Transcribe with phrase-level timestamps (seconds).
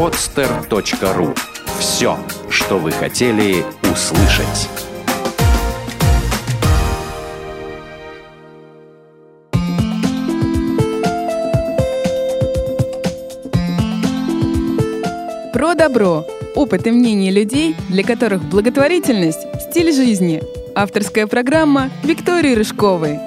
[0.00, 1.36] podster.ru
[1.78, 2.16] Все,
[2.48, 4.70] что вы хотели услышать.
[15.52, 16.26] Про добро.
[16.54, 20.42] Опыт и мнение людей, для которых благотворительность– стиль жизни.
[20.74, 23.18] Авторская программа Виктории Рыжковой.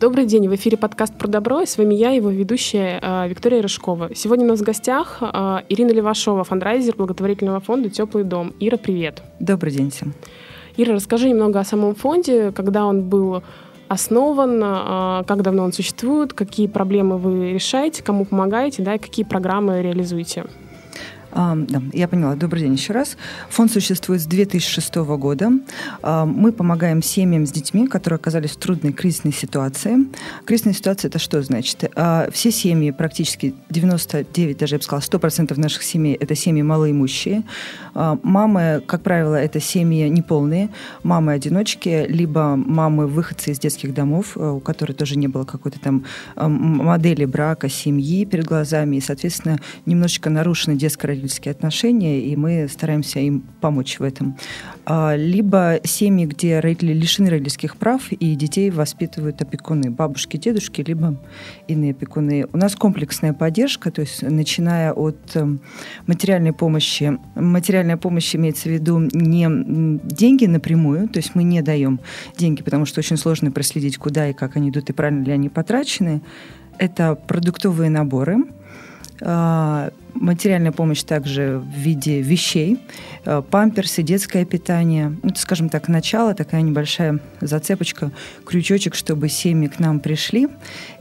[0.00, 3.60] Добрый день, в эфире подкаст «Про добро», и с вами я, его ведущая э, Виктория
[3.60, 4.14] Рыжкова.
[4.14, 8.54] Сегодня у нас в гостях э, Ирина Левашова, фандрайзер благотворительного фонда «Теплый дом».
[8.60, 9.22] Ира, привет.
[9.40, 10.14] Добрый день всем.
[10.78, 13.42] Ира, расскажи немного о самом фонде, когда он был
[13.88, 19.26] основан, э, как давно он существует, какие проблемы вы решаете, кому помогаете, да, и какие
[19.26, 20.46] программы реализуете.
[21.32, 22.34] А, да, я поняла.
[22.34, 23.16] Добрый день еще раз.
[23.50, 25.50] Фонд существует с 2006 года.
[26.02, 29.96] А, мы помогаем семьям с детьми, которые оказались в трудной кризисной ситуации.
[30.44, 31.90] Кризисная ситуация– это что значит?
[31.94, 37.44] А, все семьи, практически 99, даже я бы сказала, 100% наших семей– это семьи малоимущие.
[37.94, 40.70] Мамы, как правило, это семьи неполные,
[41.02, 46.04] мамы-одиночки, либо мамы-выходцы из детских домов, у которых тоже не было какой-то там
[46.36, 53.20] модели брака, семьи перед глазами, и, соответственно, немножечко нарушена детская родительские отношения, и мы стараемся
[53.20, 54.36] им помочь в этом.
[54.84, 61.16] А, либо семьи, где родители лишены родительских прав, и детей воспитывают опекуны, бабушки, дедушки, либо
[61.68, 62.46] иные опекуны.
[62.52, 65.60] У нас комплексная поддержка, то есть начиная от эм,
[66.06, 67.18] материальной помощи.
[67.34, 72.00] Материальная помощь имеется в виду не деньги напрямую, то есть мы не даем
[72.36, 75.48] деньги, потому что очень сложно проследить, куда и как они идут, и правильно ли они
[75.48, 76.22] потрачены.
[76.78, 78.38] Это продуктовые наборы,
[79.20, 82.78] материальная помощь также в виде вещей,
[83.24, 85.16] а, памперсы, детское питание.
[85.22, 88.10] Ну, скажем так, начало, такая небольшая зацепочка,
[88.44, 90.48] крючочек, чтобы семьи к нам пришли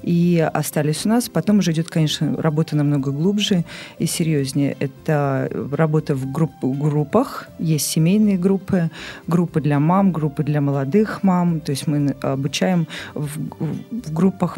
[0.03, 1.29] и остались у нас.
[1.29, 3.65] Потом уже идет, конечно, работа намного глубже
[3.97, 4.75] и серьезнее.
[4.79, 7.49] Это работа в групп, группах.
[7.59, 8.89] Есть семейные группы,
[9.27, 11.59] группы для мам, группы для молодых мам.
[11.59, 13.29] То есть мы обучаем в,
[13.91, 14.57] в группах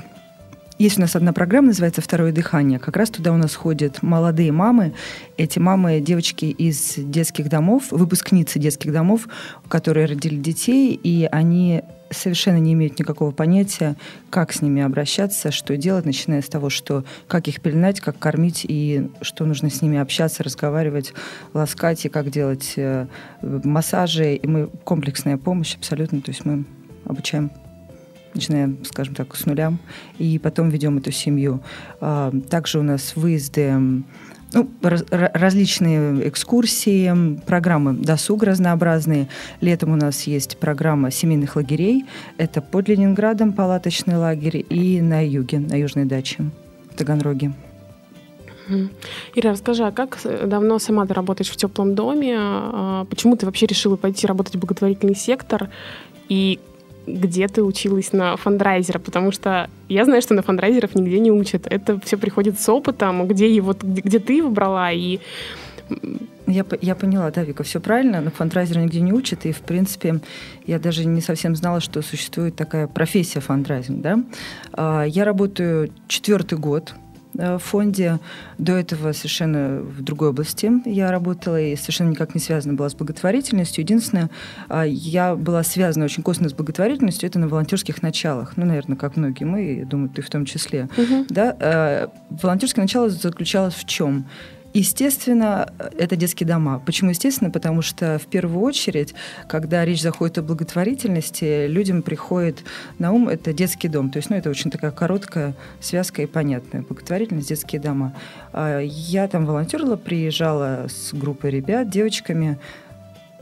[0.82, 2.80] есть у нас одна программа, называется «Второе дыхание».
[2.80, 4.94] Как раз туда у нас ходят молодые мамы.
[5.38, 9.28] Эти мамы, девочки из детских домов, выпускницы детских домов,
[9.68, 13.96] которые родили детей, и они совершенно не имеют никакого понятия,
[14.32, 18.66] как с ними обращаться, что делать, начиная с того, что как их пеленать, как кормить
[18.68, 21.14] и что нужно с ними общаться, разговаривать,
[21.54, 23.06] ласкать и как делать э,
[23.44, 24.34] массажи.
[24.34, 26.66] И мы комплексная помощь абсолютно, то есть мы
[27.06, 27.52] обучаем
[28.34, 29.74] начиная, скажем так, с нуля,
[30.18, 31.62] и потом ведем эту семью.
[32.00, 34.04] А, также у нас выезды
[34.54, 39.28] ну, раз, различные экскурсии, программы досуг разнообразные.
[39.62, 42.06] Летом у нас есть программа семейных лагерей.
[42.38, 46.52] Это под Ленинградом палаточный лагерь и на юге, на южной даче
[46.92, 47.54] в Таганроге.
[49.36, 52.36] Ира, расскажи, а как давно сама ты работаешь в теплом доме?
[52.38, 55.70] А, почему ты вообще решила пойти работать в благотворительный сектор?
[56.30, 56.60] И
[57.08, 61.68] где ты училась на фандрайзера, потому что я знаю, что на фандрайзеров нигде не учат.
[61.68, 65.20] Это все приходит с опытом, где, его, где, ты выбрала, и
[66.48, 70.20] я, я поняла, да, Вика, все правильно, но фандрайзера нигде не учат, и, в принципе,
[70.66, 74.24] я даже не совсем знала, что существует такая профессия фандрайзинг, да.
[74.74, 76.94] А, я работаю четвертый год
[77.42, 78.20] в фонде.
[78.58, 82.96] До этого совершенно в другой области я работала и совершенно никак не связана была с
[82.96, 83.84] благотворительностью.
[83.84, 84.30] Единственное,
[84.70, 88.54] а, я была связана очень косвенно с благотворительностью, это на волонтерских началах.
[88.58, 90.90] Ну, наверное, как многие мы, я думаю, ты в том числе.
[90.98, 91.26] Угу.
[91.30, 91.56] Да?
[91.60, 94.26] Э, волонтерское начало заключалось в чем?
[94.74, 96.82] Естественно, это детские дома.
[96.86, 97.52] Почему естественно?
[97.52, 99.14] Потому что в первую очередь,
[99.48, 102.64] когда речь заходит о благотворительности, людям приходит
[102.98, 104.10] на ум это детский дом.
[104.12, 106.84] То есть, ну, это очень такая короткая связка и понятная.
[106.84, 108.14] Благотворительность, детские дома.
[108.54, 112.58] А я там волонтерила, приезжала с группой ребят, девочками,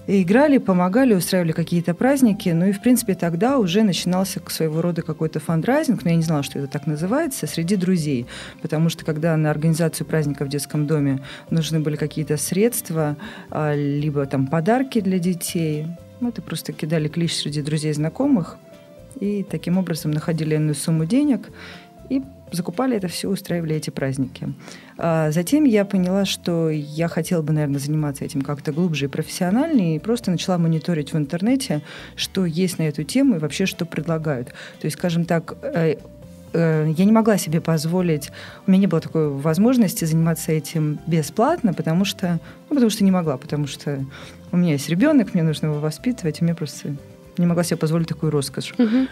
[0.10, 2.50] играли, помогали, устраивали какие-то праздники.
[2.50, 6.42] Ну и, в принципе, тогда уже начинался своего рода какой-то фандрайзинг, но я не знала,
[6.44, 8.26] что это так называется, среди друзей.
[8.62, 11.22] Потому что когда на организацию праздника в детском доме
[11.52, 13.18] нужны были какие-то средства,
[13.52, 15.86] а, либо там подарки для детей,
[16.20, 18.58] мы это просто кидали клич среди друзей и знакомых,
[19.20, 21.50] и таким образом находили иную сумму денег
[22.10, 24.54] и закупали это все, устраивали эти праздники.
[24.98, 29.96] А затем я поняла, что я хотела бы, наверное, заниматься этим как-то глубже и профессиональнее,
[29.96, 31.82] и просто начала мониторить в интернете,
[32.16, 34.50] что есть на эту тему и вообще что предлагают.
[34.80, 35.96] То есть, скажем так, э,
[36.54, 38.32] э, я не могла себе позволить,
[38.66, 43.12] у меня не было такой возможности заниматься этим бесплатно, потому что, ну, потому что не
[43.12, 44.04] могла, потому что
[44.52, 46.96] у меня есть ребенок, мне нужно его воспитывать, и мне просто
[47.38, 48.74] не могла себе позволить такую роскошь.
[48.78, 49.08] Угу.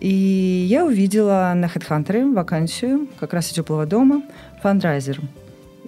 [0.00, 4.22] И я увидела на HeadHunter вакансию как раз из теплого дома
[4.62, 5.20] фандрайзер.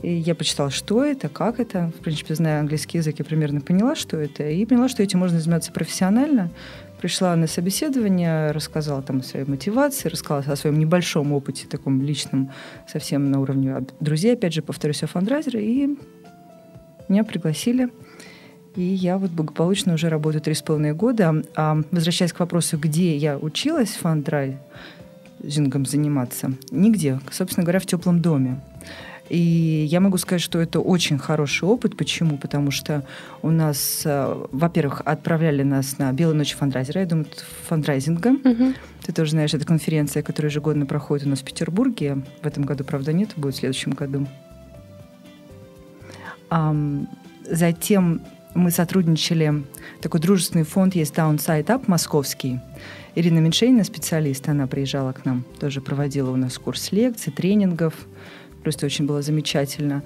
[0.03, 1.93] И я почитала, что это, как это.
[1.99, 4.49] В принципе, зная английский язык, я примерно поняла, что это.
[4.49, 6.51] И поняла, что этим можно заниматься профессионально.
[7.01, 12.51] Пришла на собеседование, рассказала там о своей мотивации, рассказала о своем небольшом опыте, таком личном,
[12.89, 15.65] совсем на уровне друзей, опять же, повторюсь, о фандрайзере.
[15.65, 15.99] И
[17.09, 17.91] меня пригласили.
[18.81, 21.43] И я вот благополучно уже работаю три с половиной года.
[21.55, 27.21] А возвращаясь к вопросу, где я училась фандрайзингом заниматься, нигде.
[27.31, 28.59] Собственно говоря, в теплом доме.
[29.29, 31.95] И я могу сказать, что это очень хороший опыт.
[31.95, 32.39] Почему?
[32.39, 33.05] Потому что
[33.43, 37.27] у нас, э, во-первых, отправляли нас на Белую ночь фандрайзера, я думаю,
[37.69, 38.31] фандрайзинга.
[38.31, 38.73] Угу.
[39.05, 42.23] Ты тоже знаешь, это конференция, которая ежегодно проходит у нас в Петербурге.
[42.41, 44.27] В этом году, правда, нет, будет в следующем году.
[47.45, 48.23] Затем
[48.55, 49.65] мы сотрудничали,
[50.01, 52.61] такой дружественный фонд есть Downside Up московский.
[53.15, 57.95] Ирина Меньшейна, специалист, она приезжала к нам, тоже проводила у нас курс лекций, тренингов.
[58.63, 60.03] Просто очень было замечательно.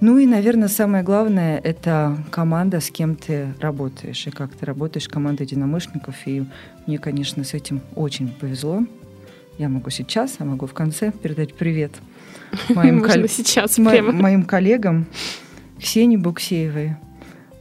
[0.00, 5.08] Ну и, наверное, самое главное– это команда, с кем ты работаешь, и как ты работаешь,
[5.08, 6.16] команда единомышленников.
[6.26, 6.44] И
[6.86, 8.84] мне, конечно, с этим очень повезло.
[9.58, 11.92] Я могу сейчас, а могу в конце передать привет
[12.70, 13.28] моим, кол...
[13.28, 15.06] сейчас, мо- моим коллегам
[15.78, 16.96] Ксении Буксеевой,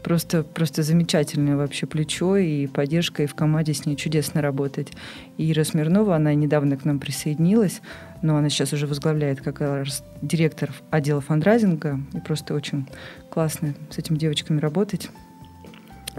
[0.03, 4.91] просто, просто замечательное вообще плечо и поддержка, и в команде с ней чудесно работать.
[5.37, 7.81] И Ира Смирнова, она недавно к нам присоединилась,
[8.21, 12.87] но она сейчас уже возглавляет как раз директор отдела фандрайзинга, и просто очень
[13.29, 15.09] классно с этими девочками работать.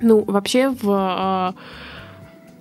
[0.00, 1.54] Ну, вообще в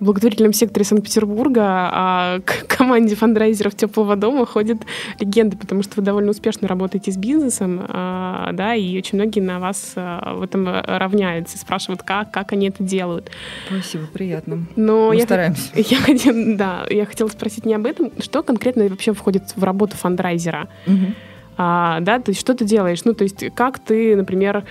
[0.02, 4.78] а, благотворительном секторе Санкт-Петербурга а к команде фандрайзеров Теплого дома ходят
[5.20, 9.60] легенды, потому что вы довольно успешно работаете с бизнесом, а, да, и очень многие на
[9.60, 13.30] вас а, в этом равняются, спрашивают, как, как они это делают.
[13.66, 14.66] Спасибо, приятно.
[14.76, 15.70] Но Мы я, стараемся.
[15.74, 19.96] Я хотела, да, я хотела спросить не об этом, что конкретно вообще входит в работу
[19.96, 20.68] фандрайзера?
[20.86, 21.14] Угу.
[21.58, 23.04] А, да, то есть что ты делаешь?
[23.04, 24.64] Ну, то есть как ты, например,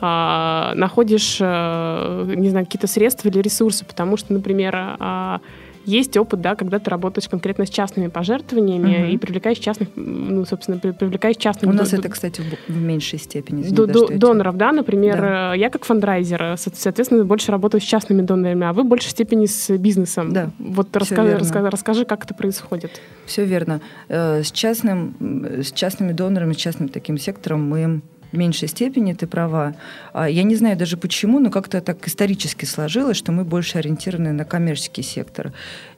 [0.00, 5.40] а, находишь, а, не знаю, какие-то средства или ресурсы, потому что, например, а,
[5.88, 9.12] есть опыт, да, когда ты работаешь конкретно с частными пожертвованиями угу.
[9.12, 11.72] и привлекаешь частных, ну, собственно, привлекаешь частных...
[11.72, 13.62] У нас это, кстати, в меньшей степени.
[13.62, 15.54] До, до, доноров, да, например, да.
[15.54, 19.76] я как фандрайзер, соответственно, больше работаю с частными донорами, а вы в большей степени с
[19.78, 20.32] бизнесом.
[20.32, 23.00] Да, Вот расскажи, расскажи, расскажи, как это происходит.
[23.24, 23.80] Все верно.
[24.08, 25.16] Э, с, частным,
[25.62, 29.74] с частными донорами, с частным таким сектором мы в меньшей степени, ты права.
[30.12, 34.32] А, я не знаю даже почему, но как-то так исторически сложилось, что мы больше ориентированы
[34.32, 35.52] на коммерческий сектор.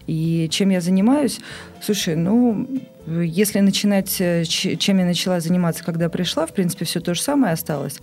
[0.07, 1.41] И чем я занимаюсь?
[1.83, 2.69] Слушай, ну,
[3.07, 7.53] если начинать, э, чем я начала заниматься, когда пришла, в принципе, все то же самое
[7.53, 8.01] осталось.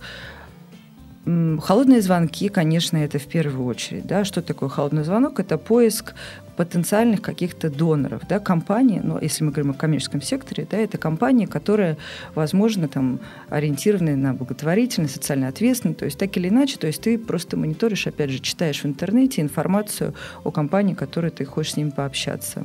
[1.60, 4.06] Холодные звонки, конечно, это в первую очередь.
[4.06, 4.24] Да?
[4.24, 5.40] Что такое холодный звонок?
[5.40, 6.14] Это поиск
[6.58, 8.22] потенциальных каких-то доноров.
[8.28, 8.40] Да?
[8.40, 11.96] Компании, ну, если мы говорим о коммерческом секторе, да, это компании, которые,
[12.34, 16.00] возможно, там, ориентированы на благотворительность, социально ответственность.
[16.00, 19.40] То есть так или иначе, то есть ты просто мониторишь, опять же, читаешь в интернете
[19.40, 22.64] информацию о компании, которой ты хочешь с ними пообщаться.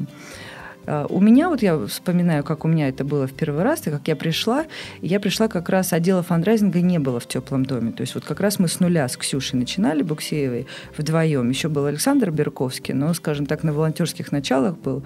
[0.86, 3.90] А, у меня, вот я вспоминаю, как у меня это было в первый раз, и
[3.90, 4.66] как я пришла,
[5.02, 7.92] я пришла как раз, отдела фандрайзинга не было в теплом доме.
[7.92, 11.50] То есть вот как раз мы с нуля с Ксюшей начинали, Буксеевой, вдвоем.
[11.50, 15.04] Еще был Александр Берковский, но, скажем так, на волонтерских началах был.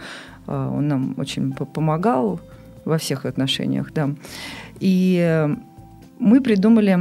[0.48, 2.40] А, он нам очень помогал
[2.86, 4.10] во всех отношениях, да.
[4.80, 5.54] И э,
[6.20, 7.00] мы придумали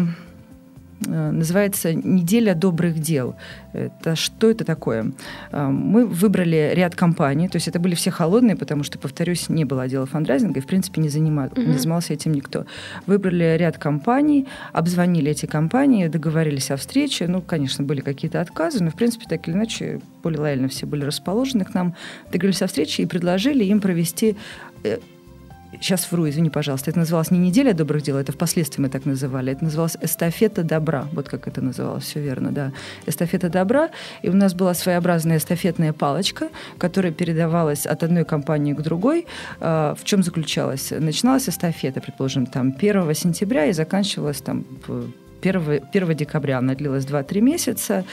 [1.01, 3.37] называется «Неделя добрых дел».
[3.73, 5.13] Это что это такое?
[5.53, 9.65] Э, мы выбрали ряд компаний, то есть это были все холодные, потому что, повторюсь, не
[9.65, 11.67] было отдела фандрайзинга, и, в принципе, не, занимал, mm-hmm.
[11.67, 12.65] не занимался этим никто.
[13.07, 17.27] Выбрали ряд компаний, обзвонили эти компании, договорились о встрече.
[17.29, 21.05] Ну, конечно, были какие-то отказы, но, в принципе, так или иначе, более лояльно все были
[21.05, 21.95] расположены к нам.
[22.33, 24.37] Договорились о встрече и предложили им провести
[24.85, 24.99] э,
[25.81, 29.53] сейчас вру, извини, пожалуйста, это называлось не неделя добрых дел, это впоследствии мы так называли,
[29.53, 32.73] это называлось эстафета добра, вот как это называлось, все верно, да,
[33.07, 33.91] эстафета добра,
[34.23, 39.27] и у нас была своеобразная эстафетная палочка, которая передавалась от одной компании к другой,
[39.61, 40.91] а, в чем заключалась?
[40.91, 44.65] Начиналась эстафета, предположим, там 1 сентября и заканчивалась там
[45.43, 48.05] 1, 1 декабря она длилась 2-3 месяца.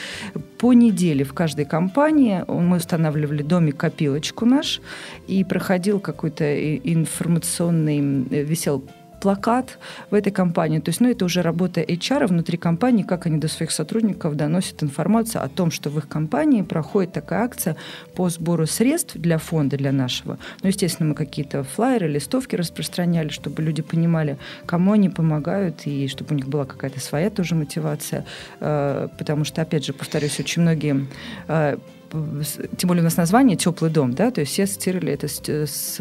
[0.58, 4.82] По неделе в каждой компании мы устанавливали домик-копилочку наш,
[5.28, 8.00] и проходил какой-то информационный,
[8.44, 8.84] висел
[9.24, 9.80] плакат
[10.12, 10.80] в этой компании.
[10.80, 14.84] То есть, ну, это уже работа HR внутри компании, как они до своих сотрудников доносят
[14.84, 17.78] информацию о том, что в их компании проходит такая акция
[18.16, 20.38] по сбору средств для фонда, для нашего.
[20.62, 26.34] Ну, естественно, мы какие-то флайеры, листовки распространяли, чтобы люди понимали, кому они помогают, и чтобы
[26.34, 28.26] у них была какая-то своя тоже мотивация.
[28.60, 31.08] Э, потому что, опять же, повторюсь, очень многие
[31.48, 31.78] э,
[32.78, 35.98] тем более у нас название «Теплый дом», да, то есть все ассоциировали это с, с,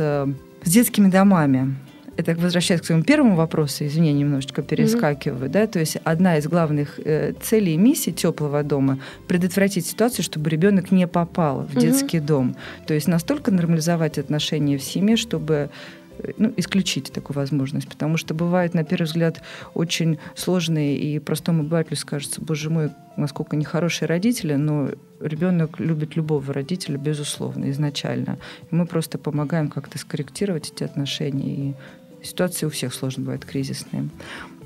[0.65, 1.77] с детскими домами
[2.17, 5.53] это возвращаясь к своему первому вопросу, извини, немножечко перескакиваю, mm-hmm.
[5.53, 10.51] да, то есть одна из главных э, целей и миссий теплого дома предотвратить ситуацию, чтобы
[10.51, 11.81] ребенок не попал в mm-hmm.
[11.81, 15.71] детский дом, то есть настолько нормализовать отношения в семье, чтобы
[16.19, 19.43] э, ну, исключить такую возможность, потому что бывает, на первый взгляд,
[19.75, 24.91] очень сложные и простому обывателю скажется, боже мой, насколько нехорошие родители, но
[25.23, 28.39] ребенок любит любого родителя, безусловно, изначально.
[28.71, 31.75] И мы просто помогаем как-то скорректировать эти отношения и
[32.23, 34.09] ситуации у всех сложно бывают кризисные.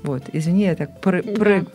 [0.03, 1.21] Вот, извини, я так про...
[1.21, 1.65] про...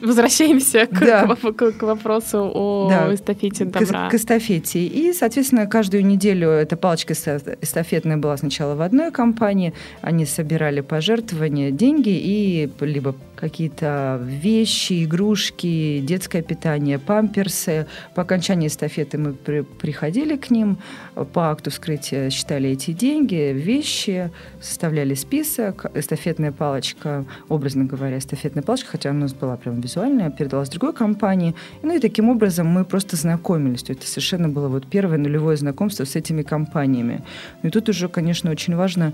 [0.00, 1.26] Возвращаемся к, да.
[1.36, 3.14] к, к, вопросу о да.
[3.14, 4.08] эстафете добра.
[4.08, 4.84] К, к эстафете.
[4.84, 9.72] И, соответственно, каждую неделю эта палочка эстафетная была сначала в одной компании.
[10.02, 17.86] Они собирали пожертвования, деньги и либо какие-то вещи, игрушки, детское питание, памперсы.
[18.14, 20.78] По окончании эстафеты мы при, приходили к ним,
[21.32, 25.86] по акту вскрытия считали эти деньги, вещи, составляли список.
[25.92, 27.24] Эстафетная палочка,
[27.72, 31.54] образно говоря, эстафетная палочка, хотя она у нас была прям визуальная, передалась другой компании.
[31.82, 33.82] Ну и таким образом мы просто знакомились.
[33.82, 37.22] То есть это совершенно было вот первое нулевое знакомство с этими компаниями.
[37.62, 39.12] Ну и тут уже, конечно, очень важно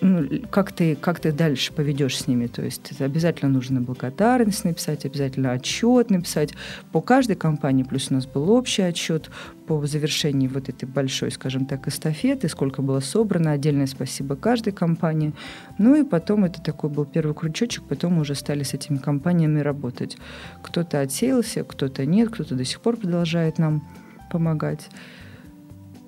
[0.00, 2.46] ну, как, ты, как ты дальше поведешь с ними.
[2.46, 6.54] То есть это обязательно нужно благодарность написать, обязательно отчет написать
[6.92, 7.82] по каждой компании.
[7.82, 9.30] Плюс у нас был общий отчет
[9.66, 13.52] по завершении вот этой большой, скажем так, эстафеты, сколько было собрано.
[13.52, 15.32] Отдельное спасибо каждой компании.
[15.78, 19.60] Ну и потом это такой был первый крючочек, потом мы уже стали с этими компаниями
[19.60, 20.16] работать.
[20.62, 23.86] Кто-то отсеялся, кто-то нет, кто-то до сих пор продолжает нам
[24.30, 24.88] помогать.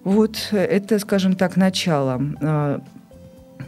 [0.04, 2.82] Вот это, скажем так, начало.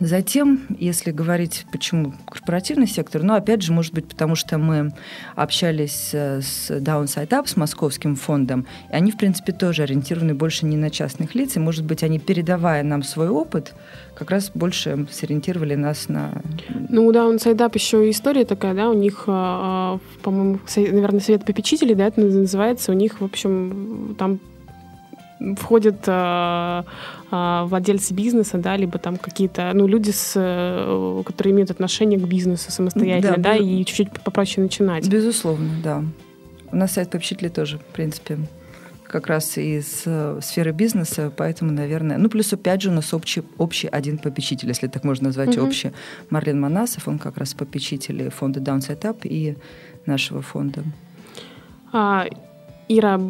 [0.00, 4.92] Затем, если говорить, почему корпоративный сектор, ну, опять же, может быть, потому что мы
[5.34, 10.66] общались э, с Downside Up, с московским фондом, и они, в принципе, тоже ориентированы больше
[10.66, 13.74] не на частных лиц, и, может быть, они, передавая нам свой опыт,
[14.14, 16.32] как раз больше сориентировали нас на...
[16.88, 21.44] Ну, да, он сайдап еще история такая, да, у них, а, а, по-моему, наверное, совет
[21.44, 24.40] попечителей, да, это называется, у них, в общем, там
[25.58, 26.82] входят э,
[27.30, 32.24] э, владельцы бизнеса, да, либо там какие-то, ну, люди, с, э, которые имеют отношение к
[32.24, 35.08] бизнесу самостоятельно, да, да и чуть-чуть попроще начинать.
[35.08, 36.04] Безусловно, да.
[36.72, 38.38] У нас сайт попечителей тоже, в принципе,
[39.14, 42.18] как раз из э, сферы бизнеса, поэтому, наверное...
[42.18, 45.66] Ну, плюс опять же у нас общий, общий один попечитель, если так можно назвать, mm-hmm.
[45.66, 45.92] общий.
[46.30, 49.56] Марлен Манасов, он как раз попечитель фонда Downside Up и
[50.06, 50.82] нашего фонда.
[51.92, 52.26] А,
[52.88, 53.20] Ира,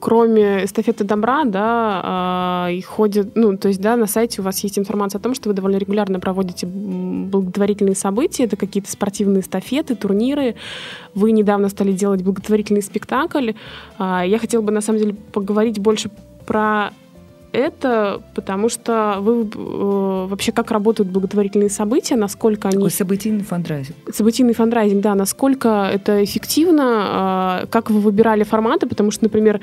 [0.00, 4.60] кроме эстафеты добра, да, а, и ходит, ну, то есть, да, на сайте у вас
[4.60, 9.94] есть информация о том, что вы довольно регулярно проводите благотворительные события, это какие-то спортивные эстафеты,
[9.94, 10.54] турниры.
[11.14, 13.52] Вы недавно стали делать благотворительный спектакль.
[13.98, 16.10] А, я хотела бы, на самом деле, поговорить больше
[16.46, 16.92] про
[17.56, 22.76] это, потому что вы э, вообще как работают благотворительные события, насколько они...
[22.76, 23.96] Такой событийный фандрайзинг.
[24.12, 29.60] Событийный фандрайзинг, да, насколько это эффективно, э, как вы выбирали форматы, потому что, например,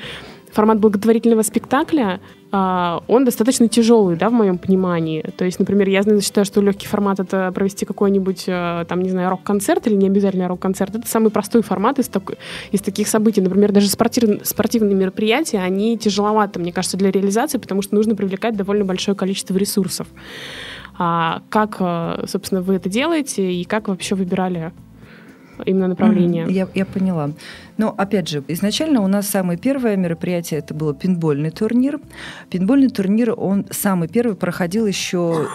[0.52, 2.20] формат благотворительного спектакля,
[2.54, 5.22] он достаточно тяжелый, да, в моем понимании.
[5.38, 9.32] То есть, например, я считаю, что легкий формат— это провести какой-нибудь, э, там, не знаю,
[9.32, 10.96] рок-концерт или не обязательно рок-концерт.
[10.96, 12.34] Это самый простой формат из, так,
[12.72, 13.42] из таких событий.
[13.42, 18.56] Например, даже спортив, спортивные мероприятия, они тяжеловаты, мне кажется, для реализации, потому что нужно привлекать
[18.56, 20.08] довольно большое количество ресурсов.
[21.00, 24.74] А как, э, собственно, вы это делаете и как вообще выбирали
[25.66, 26.46] именно направление.
[26.50, 27.32] Я, я поняла.
[27.78, 32.00] Но, опять же, изначально у нас самое первое мероприятие это было пинбольный турнир.
[32.50, 35.48] Пинбольный турнир, он самый первый проходил еще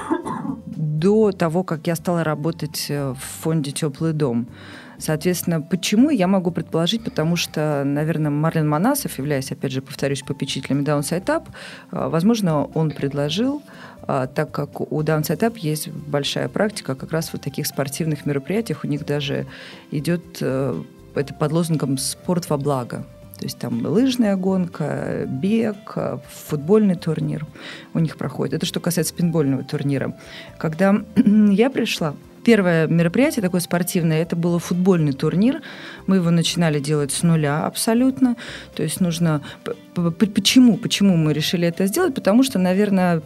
[0.77, 4.49] до того, как я стала работать э, в фонде «Теплый дом».
[4.99, 10.83] Соответственно, почему, я могу предположить, потому что, наверное, Марлен Манасов, являясь, опять же, повторюсь, попечителем
[10.83, 11.45] Downside Up,
[11.93, 13.63] э, возможно, он предложил
[14.03, 18.83] а, так как у Downside Up есть большая практика как раз в таких спортивных мероприятиях.
[18.83, 19.47] У них даже
[19.91, 20.83] идет э,
[21.15, 23.05] это под лозунгом «спорт во благо».
[23.39, 25.97] То есть там лыжная гонка, бег,
[26.29, 27.47] футбольный турнир
[27.95, 28.55] у них проходит.
[28.55, 30.17] Это что касается пинбольного турнира.
[30.57, 31.05] Когда
[31.51, 32.15] я пришла,
[32.49, 35.61] первое мероприятие такое спортивное, это был футбольный турнир.
[36.07, 38.37] Мы его начинали делать с нуля абсолютно.
[38.75, 39.43] То есть нужно...
[39.95, 40.79] Почему?
[40.79, 42.15] Почему мы решили это сделать?
[42.15, 43.21] Потому что, наверное,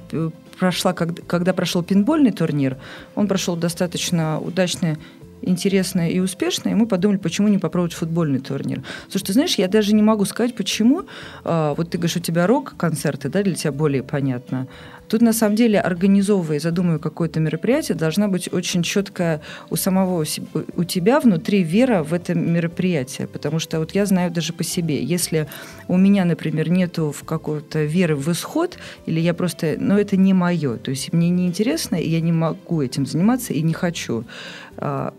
[0.59, 2.79] прошла, когда, прошел пинбольный турнир,
[3.15, 4.99] он прошел достаточно удачно
[5.43, 8.83] интересно и успешно, и мы подумали, почему не попробовать футбольный турнир.
[9.09, 11.03] Слушай, ты знаешь, я даже не могу сказать, почему.
[11.45, 14.67] А, вот ты говоришь, у тебя рок-концерты, да, для тебя более понятно.
[15.13, 20.25] Тут на самом деле, организовывая задумывая какое-то мероприятие, должна быть очень четкая у самого
[20.77, 23.27] у тебя внутри вера в это мероприятие.
[23.27, 25.49] Потому что вот я знаю даже по себе, если
[25.87, 30.33] у меня, например, нету в какой-то веры в исход, или я просто, ну это не
[30.33, 34.25] мое, то есть мне не интересно, и я не могу этим заниматься и не хочу
[34.79, 35.13] а,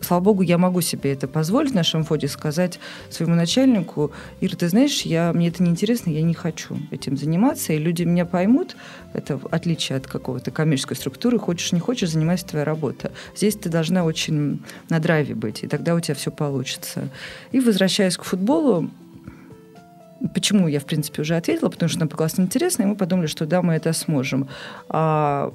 [0.00, 2.78] слава богу, я могу себе это позволить в нашем фоде сказать
[3.10, 7.78] своему начальнику, Ира, ты знаешь, я, мне это неинтересно, я не хочу этим заниматься, и
[7.78, 8.76] люди меня поймут,
[9.12, 13.12] это в отличие от какого-то коммерческой структуры, хочешь, не хочешь, занимайся твоя работа.
[13.36, 17.08] Здесь ты должна очень на драйве быть, и тогда у тебя все получится.
[17.52, 18.90] И возвращаясь к футболу,
[20.34, 23.46] Почему я, в принципе, уже ответила, потому что нам классно интересно, и мы подумали, что
[23.46, 24.48] да, мы это сможем.
[24.90, 25.50] А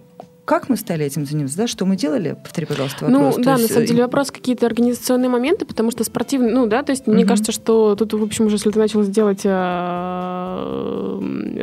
[0.45, 1.67] как мы стали этим заниматься, да?
[1.67, 2.37] Что мы делали?
[2.41, 3.37] Повтори, пожалуйста, ну, вопрос.
[3.37, 3.63] Ну, да, есть...
[3.63, 7.15] на самом деле вопрос какие-то организационные моменты, потому что спортивный, ну, да, то есть угу.
[7.15, 9.51] мне кажется, что тут, в общем, уже если ты начал делать э,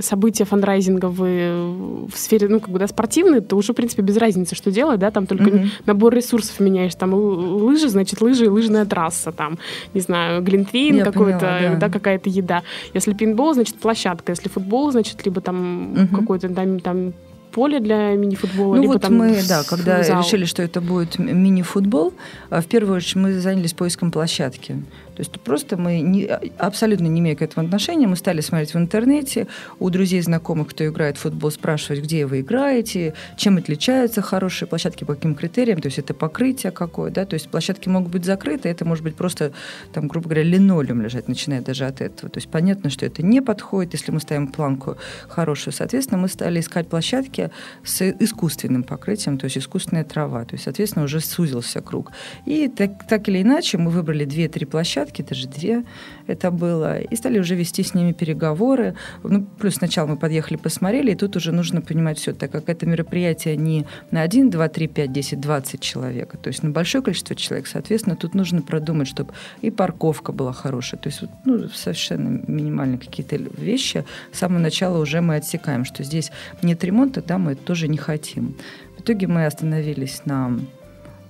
[0.01, 4.57] события фандрайзинга в, сфере, ну, как бы, да, спортивной, то уже, в принципе, без разницы,
[4.57, 5.61] что делать, да, там только угу.
[5.87, 9.59] набор ресурсов меняешь, там лыжи, значит, лыжи и лыжная трасса, там,
[9.95, 12.65] не знаю, глинтвейн какой-то, да, да какая-то еда.
[12.95, 16.17] Если пинбол, значит, площадка, если футбол, значит, либо там угу.
[16.17, 17.13] какой-то там, там
[17.53, 18.77] поле для мини-футбола?
[18.77, 20.23] Ну вот мы, да, когда зал.
[20.23, 22.15] решили, что это будет мини-футбол,
[22.51, 24.83] а, в первую очередь мы занялись поиском площадки.
[25.23, 26.25] Есть просто мы не,
[26.59, 29.47] абсолютно не имея к этому отношения, мы стали смотреть в интернете,
[29.79, 35.05] у друзей, знакомых, кто играет в футбол, спрашивать, где вы играете, чем отличаются хорошие площадки,
[35.05, 38.69] по каким критериям, то есть это покрытие какое, да, то есть площадки могут быть закрыты,
[38.69, 39.53] это может быть просто,
[39.93, 42.31] там, грубо говоря, линолеум лежать, начиная даже от этого.
[42.31, 44.97] То есть понятно, что это не подходит, если мы ставим планку
[45.29, 45.73] хорошую.
[45.73, 47.51] Соответственно, мы стали искать площадки
[47.85, 50.45] с искусственным покрытием, то есть искусственная трава.
[50.45, 52.11] То есть, соответственно, уже сузился круг.
[52.47, 55.85] И так, так или иначе мы выбрали 2-3 площадки, площадки, даже две
[56.27, 58.95] это было, и стали уже вести с ними переговоры.
[59.23, 62.87] Ну, плюс сначала мы подъехали, посмотрели, и тут уже нужно понимать все, так как это
[62.87, 67.37] мероприятие не на 1, 2, 3, 5, 10, 20 человек, то есть на большое количество
[67.37, 72.99] человек, соответственно, тут нужно продумать, чтобы и парковка была хорошая, то есть ну, совершенно минимальные
[72.99, 74.05] какие-то вещи.
[74.33, 76.31] С самого начала уже мы отсекаем, что здесь
[76.63, 78.55] нет ремонта, да, мы тоже не хотим.
[78.99, 80.59] В итоге мы остановились на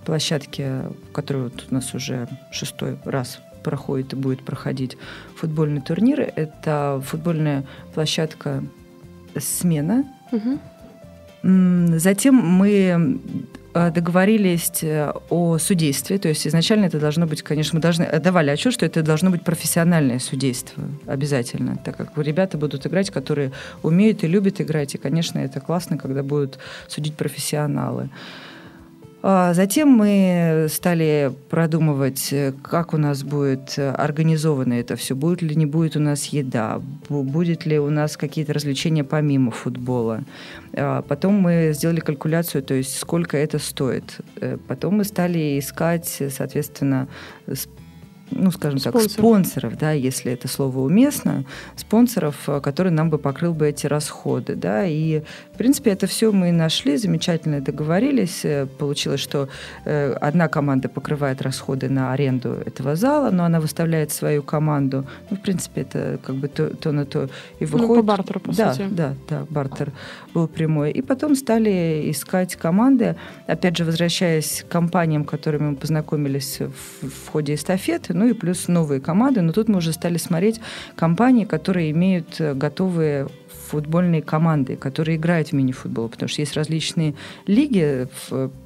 [0.04, 4.96] площадке, которая вот у нас уже шестой раз проходит и будет проходить
[5.37, 6.20] футбольный турнир.
[6.20, 8.62] Это футбольная площадка
[9.38, 10.05] «Смена».
[10.33, 10.59] Угу.
[11.98, 13.18] Затем мы
[13.75, 16.18] э, договорились э, о судействе.
[16.18, 19.42] То есть изначально это должно быть, конечно, мы должны давали отчет, что это должно быть
[19.42, 23.51] профессиональное судейство обязательно, так как ребята будут играть, которые
[23.83, 24.94] умеют и любят играть.
[24.94, 28.09] И, конечно, это классно, когда будут судить профессионалы.
[29.24, 35.64] А затем мы стали продумывать, как у нас будет организовано это все, будет ли не
[35.64, 40.24] будет у нас еда, будет ли у нас какие-то развлечения помимо футбола.
[40.74, 44.20] А потом мы сделали калькуляцию, то есть сколько это стоит.
[44.40, 47.08] Э, потом мы стали искать, соответственно,
[48.35, 49.02] ну, скажем Спонсор.
[49.02, 51.44] так, спонсоров, да, если это слово уместно,
[51.76, 55.22] спонсоров, э, которые нам бы покрыл бы эти расходы, да, и,
[55.62, 59.48] принципе, это все мы нашли, замечательно договорились, э, получилось, что
[59.85, 65.37] э, одна команда покрывает расходы на аренду этого зала, но она выставляет свою команду, ну,
[65.37, 67.29] в принципе, это как бы то, то на то
[67.61, 67.88] и выходит.
[67.88, 68.88] Ну, по бартеру, по да, сути.
[68.90, 69.92] Да, да, бартер
[70.35, 70.90] был прямой.
[70.90, 73.14] И потом стали искать команды,
[73.46, 78.66] опять же, возвращаясь к компаниям, которыми мы познакомились в, в ходе эстафеты, ну и плюс
[78.66, 79.42] новые команды.
[79.42, 80.61] Но тут мы уже стали смотреть
[80.96, 83.29] компании, которые имеют э, готовые
[83.68, 87.14] футбольные команды, которые играют в мини-футбол, потому что есть различные
[87.46, 88.06] лиги,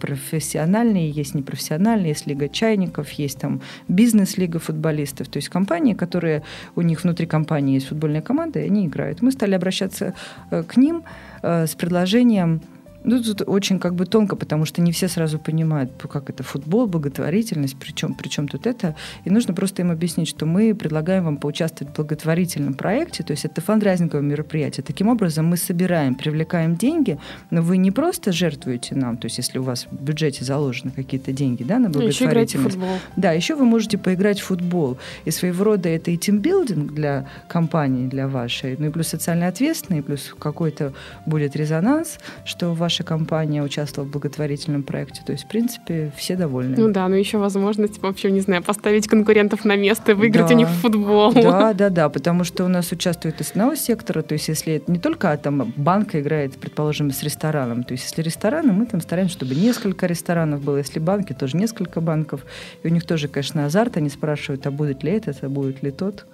[0.01, 6.43] профессиональные, есть непрофессиональные, есть лига чайников, есть там бизнес-лига футболистов, то есть компании, которые
[6.75, 9.23] у них внутри компании есть футбольная команда, и они играют.
[9.23, 10.15] Мы стали обращаться
[10.51, 11.05] э, к ним
[11.43, 12.61] э, с предложением
[13.07, 16.89] ну, тут очень как бы тонко, потому что не все сразу понимают, как это футбол,
[16.89, 18.97] благотворительность, причем, причем тут это.
[19.25, 23.45] И нужно просто им объяснить, что мы предлагаем вам поучаствовать в благотворительном проекте, то есть
[23.45, 24.83] это фандрайзинговое мероприятие.
[24.83, 27.19] Таким образом мы собираем, привлекаем деньги,
[27.51, 31.33] но вы не просто жертвуете нам, то есть если у вас в бюджете заложены какие-то
[31.33, 32.55] деньги да, на благотворительность.
[32.55, 32.99] Ну, еще футбол.
[33.15, 34.99] Да, еще вы можете поиграть в футбол.
[35.25, 40.03] И своего рода это и тимбилдинг для компании, для вашей, ну и плюс социально ответственный,
[40.03, 40.93] плюс какой-то
[41.25, 45.21] будет резонанс, что ваш ваша компания участвовала в благотворительном проекте.
[45.27, 46.77] То есть, в принципе, все довольны.
[46.79, 50.55] Ну да, но еще возможность вообще, не знаю, поставить конкурентов на место и выиграть да.
[50.55, 51.33] у них в футбол.
[51.35, 54.91] Да, да, да, потому что у нас участвует из одного сектора, то есть если это
[54.91, 59.01] не только а, там банка играет, предположим, с рестораном, то есть если рестораны, мы там
[59.01, 62.41] стараемся, чтобы несколько ресторанов было, если банки, тоже несколько банков,
[62.83, 65.91] и у них тоже, конечно, азарт, они спрашивают, а будет ли это, а будет ли
[65.91, 66.25] тот.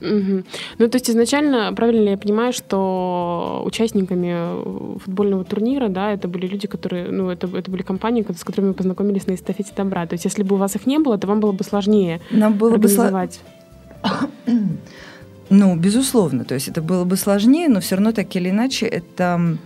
[0.00, 0.42] Угу.
[0.78, 6.66] Ну, то есть изначально, правильно я понимаю, что участниками футбольного турнира, да, это были люди,
[6.66, 10.06] которые, ну, это, это были компании, с которыми мы познакомились на эстафете добра.
[10.06, 12.54] То есть если бы у вас их не было, то вам было бы сложнее Нам
[12.54, 13.40] было организовать.
[14.46, 14.52] Бы
[15.50, 19.58] ну, безусловно, то есть это было бы сложнее, но все равно так или иначе это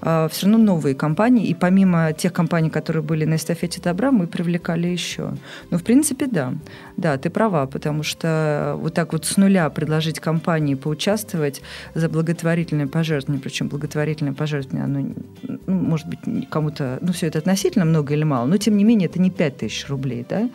[0.00, 4.86] все равно новые компании, и помимо тех компаний, которые были на эстафете добра, мы привлекали
[4.86, 5.34] еще.
[5.70, 6.54] Ну, в принципе, да.
[6.96, 11.62] Да, ты права, потому что вот так вот с нуля предложить компании поучаствовать
[11.94, 15.14] за благотворительное пожертвование, причем благотворительное пожертвование, оно,
[15.66, 16.18] ну, может быть,
[16.50, 19.56] кому-то, ну, все это относительно много или мало, но, тем не менее, это не 5
[19.58, 20.48] тысяч рублей, да,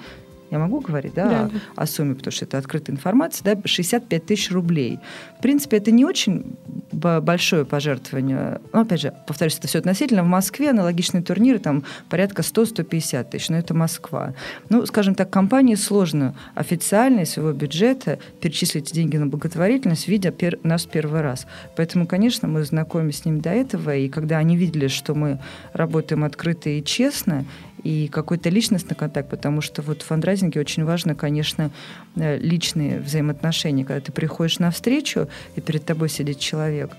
[0.51, 1.60] я могу говорить, да, да, о, да.
[1.75, 4.99] о сумме, потому что это открытая информация, да, 65 тысяч рублей.
[5.39, 6.55] В принципе, это не очень
[6.91, 8.62] большое пожертвование.
[8.73, 10.23] Но, опять же, повторюсь, это все относительно.
[10.23, 14.34] В Москве аналогичные турниры там порядка 100-150 тысяч, но это Москва.
[14.69, 20.60] Ну, скажем так, компании сложно официально из своего бюджета перечислить деньги на благотворительность, видя пер,
[20.63, 21.47] нас первый раз.
[21.75, 25.39] Поэтому, конечно, мы знакомились с ними до этого, и когда они видели, что мы
[25.73, 27.45] работаем открыто и честно,
[27.86, 31.69] и какой-то личностный контакт, потому что вот в фандрайзинге очень важно, конечно,
[32.15, 33.86] э, личные взаимоотношения.
[33.86, 36.89] Когда ты приходишь на встречу, и перед тобой сидит человек,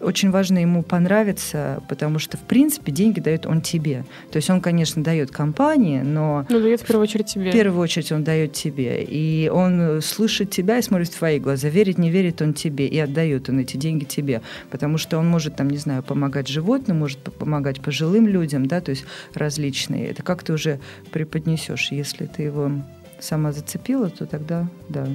[0.00, 4.04] очень важно ему понравиться, потому что, в принципе, деньги дает он тебе.
[4.30, 6.46] То есть он, конечно, дает компании, но...
[6.48, 7.50] Ну, дает в первую очередь тебе.
[7.50, 9.04] В первую очередь он дает тебе.
[9.04, 11.68] И он слышит тебя и смотрит в твои глаза.
[11.68, 12.86] Верит, не верит он тебе.
[12.86, 14.40] И отдает он эти деньги тебе.
[14.70, 18.90] Потому что он может, там, не знаю, помогать животным, может помогать пожилым людям, да, то
[18.90, 20.08] есть различные.
[20.08, 20.80] Это как ты уже
[21.12, 21.92] преподнесешь.
[21.92, 22.72] Если ты его
[23.18, 25.06] сама зацепила, то тогда да.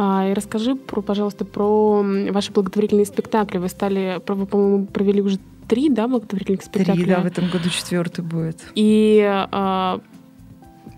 [0.00, 3.58] А, и расскажи, про, пожалуйста, про ваши благотворительные спектакли.
[3.58, 7.02] Вы стали, вы, по-моему, провели уже три, да, благотворительных спектакля?
[7.02, 8.64] Три, да, в этом году четвертый будет.
[8.76, 10.00] И а,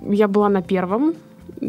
[0.02, 1.14] я была на первом,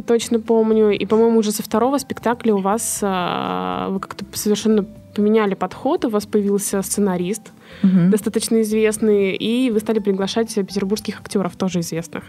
[0.05, 0.91] точно помню.
[0.91, 6.09] И, по-моему, уже со второго спектакля у вас а, вы как-то совершенно поменяли подход, у
[6.09, 8.09] вас появился сценарист, угу.
[8.09, 12.25] достаточно известный, и вы стали приглашать петербургских актеров, тоже известных.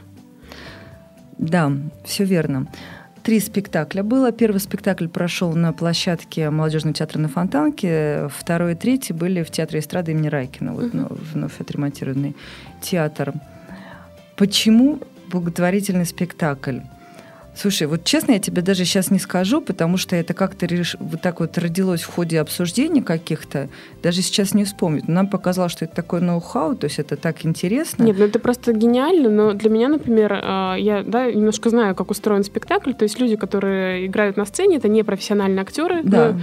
[1.38, 1.72] Да,
[2.04, 2.68] все верно.
[3.22, 4.32] Три спектакля было.
[4.32, 8.28] Первый спектакль прошел на площадке Молодежного театра на Фонтанке.
[8.28, 11.20] Второй и третий были в Театре эстрады имени Райкина, вот, uh-huh.
[11.32, 12.34] вновь отремонтированный
[12.80, 13.32] театр.
[14.36, 14.98] Почему
[15.30, 16.80] благотворительный спектакль?
[17.54, 20.96] Слушай, вот честно, я тебе даже сейчас не скажу, потому что это как-то реш...
[20.98, 23.68] вот так вот родилось в ходе обсуждений каких-то.
[24.02, 25.06] Даже сейчас не вспомнить.
[25.06, 28.04] нам показалось, что это такое ноу-хау, то есть это так интересно.
[28.04, 32.10] Нет, ну это просто гениально, но для меня, например, а, я да, немножко знаю, как
[32.10, 32.94] устроен спектакль.
[32.94, 36.00] То есть люди, которые играют на сцене, это не профессиональные актеры.
[36.02, 36.36] Да.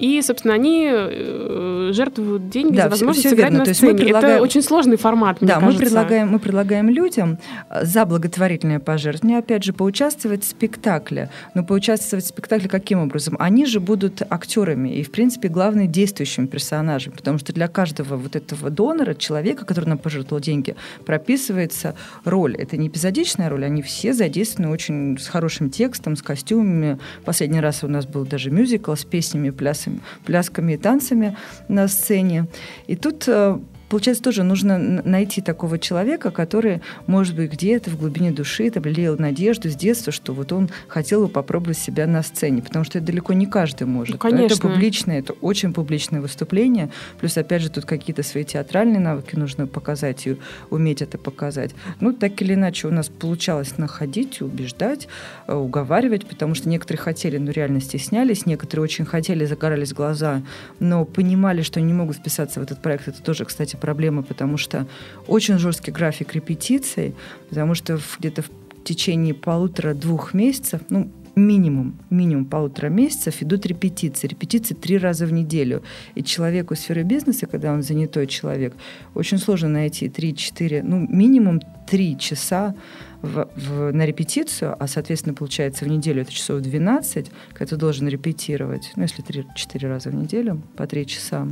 [0.00, 3.66] И, собственно, они э, жертвуют деньги да, за возможность все, все сыграть верно.
[3.66, 3.94] на сцене.
[3.94, 4.34] предлагаем...
[4.36, 9.62] Это очень сложный формат, Да, мы предлагаем, мы предлагаем людям э, за благотворительное пожертвование, опять
[9.62, 11.28] же, поучаствовать в спектакле.
[11.54, 13.36] Но поучаствовать в спектакле каким образом?
[13.38, 18.36] Они же будут актерами и, в принципе, главные действующими персонажами, потому что для каждого вот
[18.36, 22.56] этого донора, человека, который нам пожертвовал деньги, прописывается роль.
[22.56, 26.98] Это не эпизодичная роль, они все задействованы очень с хорошим текстом, с костюмами.
[27.26, 29.89] Последний раз у нас был даже мюзикл с песнями, плясами
[30.24, 31.36] плясками и танцами
[31.68, 32.46] на сцене.
[32.86, 33.58] И тут э,
[33.90, 39.16] Получается, тоже нужно найти такого человека, который, может быть, где-то в глубине души там, лелеял
[39.18, 43.08] надежду с детства, что вот он хотел бы попробовать себя на сцене, потому что это
[43.08, 44.14] далеко не каждый может.
[44.14, 44.54] Ну, конечно.
[44.54, 49.66] Это публичное, это очень публичное выступление, плюс, опять же, тут какие-то свои театральные навыки нужно
[49.66, 50.36] показать и
[50.70, 51.74] уметь это показать.
[51.98, 55.08] Ну, так или иначе, у нас получалось находить, убеждать,
[55.48, 60.42] э, уговаривать, потому что некоторые хотели, но реально стеснялись, некоторые очень хотели, загорались глаза,
[60.78, 63.08] но понимали, что не могут вписаться в этот проект.
[63.08, 64.86] Это тоже, кстати, проблема, потому что
[65.26, 67.14] очень жесткий график репетиций,
[67.48, 68.50] потому что где-то в
[68.84, 74.28] течение полутора-двух месяцев, ну, минимум, минимум полутора месяцев идут репетиции.
[74.28, 75.82] Репетиции три раза в неделю.
[76.14, 78.74] И человеку сферы бизнеса, когда он занятой человек,
[79.14, 82.74] очень сложно найти 3-4, ну, минимум три часа
[83.22, 88.08] в, в, на репетицию, а, соответственно, получается в неделю это часов 12, когда ты должен
[88.08, 91.48] репетировать, ну, если 3-4 раза в неделю, по 3 часа.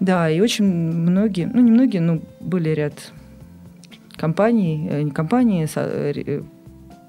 [0.00, 3.12] Да, и очень многие, ну не многие, но были ряд
[4.16, 6.42] компаний, э, не компании, э, э,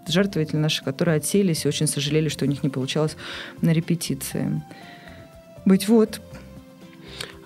[0.08, 3.18] жертвователи наши, которые отселись и очень сожалели, что у них не получалось
[3.62, 4.62] на репетиции.
[5.66, 6.22] Быть вот.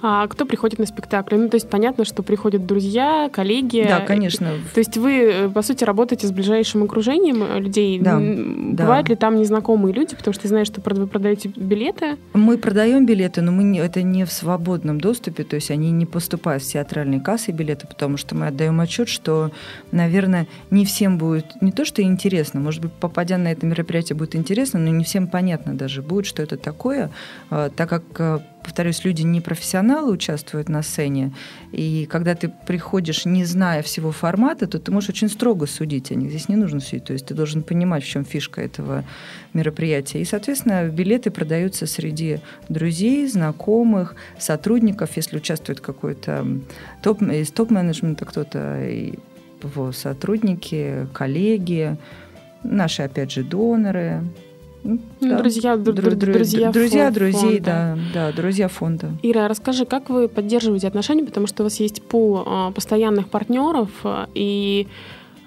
[0.01, 1.35] А кто приходит на спектакль?
[1.35, 3.85] Ну, то есть понятно, что приходят друзья, коллеги.
[3.87, 4.51] Да, конечно.
[4.73, 7.99] То есть вы, э, по сути, работаете с ближайшим окружением э, людей.
[7.99, 8.17] Да.
[8.17, 9.11] Бывают да.
[9.11, 10.15] ли там незнакомые люди?
[10.15, 12.17] Потому что ты знаешь, что вы продаете билеты.
[12.33, 16.05] Мы продаем билеты, но мы не, это не в свободном доступе, то есть они не
[16.05, 19.51] поступают в театральные кассы билеты, потому что мы отдаем отчет, что,
[19.91, 24.35] наверное, не всем будет не то, что интересно, может быть, попадя на это мероприятие, будет
[24.35, 27.11] интересно, но не всем понятно даже будет, что это такое,
[27.49, 31.33] а, так как повторюсь, люди не профессионалы участвуют на сцене,
[31.71, 36.15] и когда ты приходишь, не зная всего формата, то ты можешь очень строго судить о
[36.15, 36.29] них.
[36.29, 39.03] Здесь не нужно судить, то есть ты должен понимать, в чем фишка этого
[39.53, 40.21] мероприятия.
[40.21, 46.45] И, соответственно, билеты продаются среди друзей, знакомых, сотрудников, если участвует какой-то
[47.01, 48.79] топ, из топ-менеджмента кто-то,
[49.63, 51.97] его сотрудники, коллеги,
[52.63, 54.23] наши, опять же, доноры,
[54.83, 55.37] ну, да.
[55.37, 59.11] Друзья, дру, дру, друзья, друзья, друзей, да, да, друзья фонда.
[59.21, 63.89] Ира, расскажи, как вы поддерживаете отношения, потому что у вас есть пул а, постоянных партнеров
[64.03, 64.87] а, и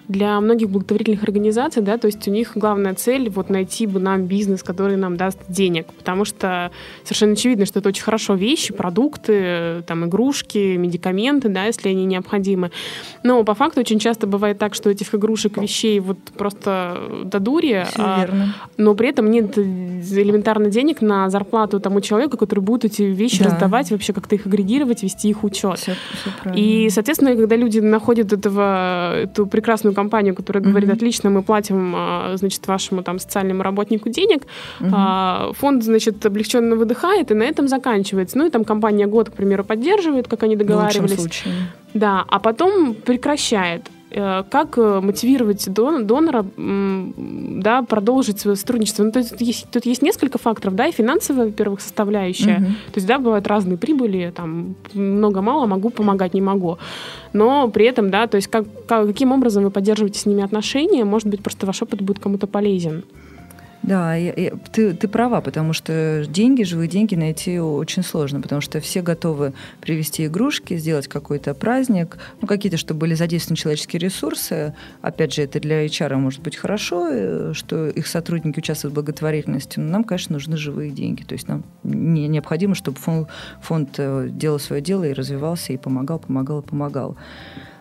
[0.09, 4.27] для многих благотворительных организаций, да, то есть у них главная цель вот найти бы нам
[4.27, 6.71] бизнес, который нам даст денег, потому что
[7.05, 12.71] совершенно очевидно, что это очень хорошо вещи, продукты, там игрушки, медикаменты, да, если они необходимы.
[13.23, 17.87] Но по факту очень часто бывает так, что этих игрушек, вещей вот просто до дури,
[17.97, 18.29] а,
[18.77, 23.51] но при этом нет элементарно денег на зарплату тому человеку, который будет эти вещи да.
[23.51, 25.79] раздавать, вообще как-то их агрегировать, вести их учет.
[25.79, 30.71] Все, все И, соответственно, когда люди находят этого, эту прекрасную компанию, которая mm-hmm.
[30.71, 34.47] говорит, отлично, мы платим, а, значит, вашему там социальному работнику денег,
[34.81, 35.55] mm-hmm.
[35.55, 38.39] фонд, значит, облегченно выдыхает, и на этом заканчивается.
[38.39, 41.13] Ну и там компания год, к примеру, поддерживает, как они договаривались.
[41.13, 41.55] В случае.
[41.95, 43.91] Да, а потом прекращает.
[44.17, 49.03] Э, как э, мотивировать донора да, продолжить свое сотрудничество.
[49.03, 52.59] Ну, то есть, тут, есть, тут есть несколько факторов, да, и финансовая, во-первых, составляющая.
[52.59, 52.65] Угу.
[52.65, 56.79] То есть, да, бывают разные прибыли, там, много-мало, могу помогать, не могу.
[57.33, 61.05] Но при этом, да, то есть, как, как, каким образом вы поддерживаете с ними отношения,
[61.05, 63.03] может быть, просто ваш опыт будет кому-то полезен.
[63.87, 68.63] Да, я, я, ты, ты права, потому что деньги, живые деньги найти очень сложно, потому
[68.63, 74.75] что все готовы привезти игрушки, сделать какой-то праздник, ну, какие-то, чтобы были задействованы человеческие ресурсы.
[75.03, 79.79] Опять же, это для HR может быть хорошо, э, что их сотрудники участвуют в благотворительности,
[79.79, 81.23] но нам, конечно, нужны живые деньги.
[81.23, 83.29] То есть нам не, необходимо, чтобы фонд,
[83.61, 87.19] фонд э, делал свое дело и развивался, и помогал, помогал, помогал.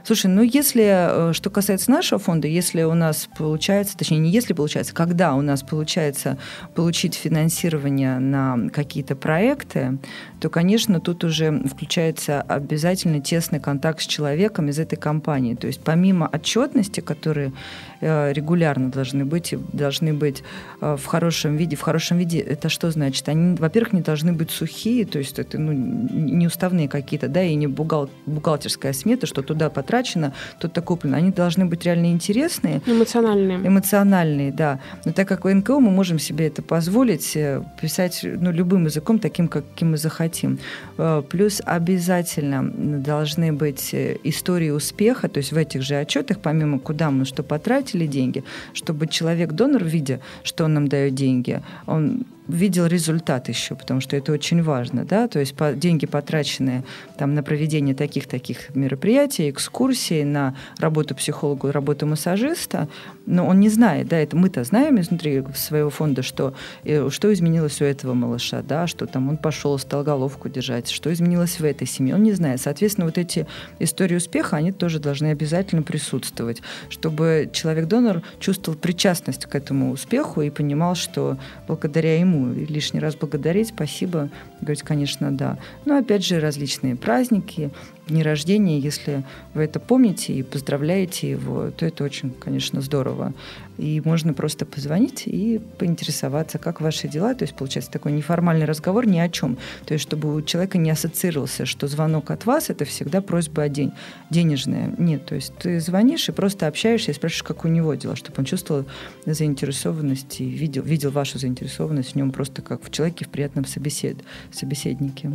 [0.05, 4.53] Слушай, ну если, э, что касается нашего фонда, если у нас получается, точнее не если
[4.53, 6.37] получается, когда у нас получается
[6.75, 9.97] получить финансирование на какие-то проекты,
[10.43, 15.55] то, конечно, тут уже включается обязательно тесный контакт с человеком из этой компании.
[15.55, 17.53] То есть помимо отчетности, которые
[18.01, 20.43] э, регулярно должны быть, должны быть
[20.81, 21.77] э, в хорошем виде.
[21.77, 23.29] В хорошем виде это что значит?
[23.29, 27.55] Они, во-первых, не должны быть сухие, то есть это ну, не уставные какие-то, да, и
[27.55, 31.15] не бухгал, бухгалтерская смета, что туда потрачено, тут-то куплено.
[31.15, 32.81] Они должны быть реально интересные.
[32.85, 33.65] Эмоциональные.
[33.65, 34.81] Эмоциональные, да.
[35.05, 39.19] Но так как в НКО мы можем себе это позволить, э, писать ну, любым языком,
[39.19, 40.57] таким, каким мы захотим хотим.
[40.97, 42.63] Э, плюс обязательно
[43.03, 47.43] должны быть э, истории успеха, то есть в этих же отчетах, помимо куда мы что
[47.43, 48.43] потратили деньги,
[48.73, 54.31] чтобы человек-донор, видя, что он нам дает деньги, он видел результат еще, потому что это
[54.31, 56.83] очень важно, да, то есть по, деньги потраченные
[57.17, 62.87] там на проведение таких-таких мероприятий, экскурсий, на работу психолога, работу массажиста,
[63.25, 66.53] но он не знает, да, это мы-то знаем изнутри своего фонда, что,
[66.83, 71.11] э, что изменилось у этого малыша, да, что там он пошел, стал головку держать, что
[71.13, 72.59] изменилось в этой семье, он не знает.
[72.59, 73.47] Соответственно, вот эти
[73.79, 80.49] истории успеха, они тоже должны обязательно присутствовать, чтобы человек-донор чувствовал причастность к этому успеху и
[80.49, 84.29] понимал, что благодаря ему ему лишний раз благодарить, спасибо,
[84.61, 85.57] говорить, конечно, да.
[85.85, 87.71] Но опять же различные праздники,
[88.07, 93.33] дни рождения, если вы это помните и поздравляете его, то это очень, конечно, здорово.
[93.77, 97.33] И можно просто позвонить и поинтересоваться, как ваши дела.
[97.33, 99.57] То есть получается такой неформальный разговор ни о чем.
[99.85, 103.69] То есть чтобы у человека не ассоциировался, что звонок от вас– это всегда просьба о
[103.69, 103.93] день,
[104.29, 104.93] денежная.
[104.97, 108.35] Нет, то есть ты звонишь и просто общаешься и спрашиваешь, как у него дела, чтобы
[108.39, 108.85] он чувствовал
[109.25, 114.17] заинтересованность и видел, видел вашу заинтересованность в нем просто как в человеке в приятном собесед,
[114.51, 115.31] собеседнике.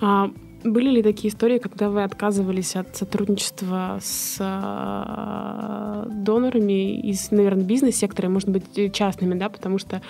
[0.00, 0.30] А
[0.66, 8.28] были ли такие истории, когда вы отказывались от сотрудничества с э, донорами из, наверное, бизнес-сектора,
[8.28, 10.02] может быть, частными, да, потому что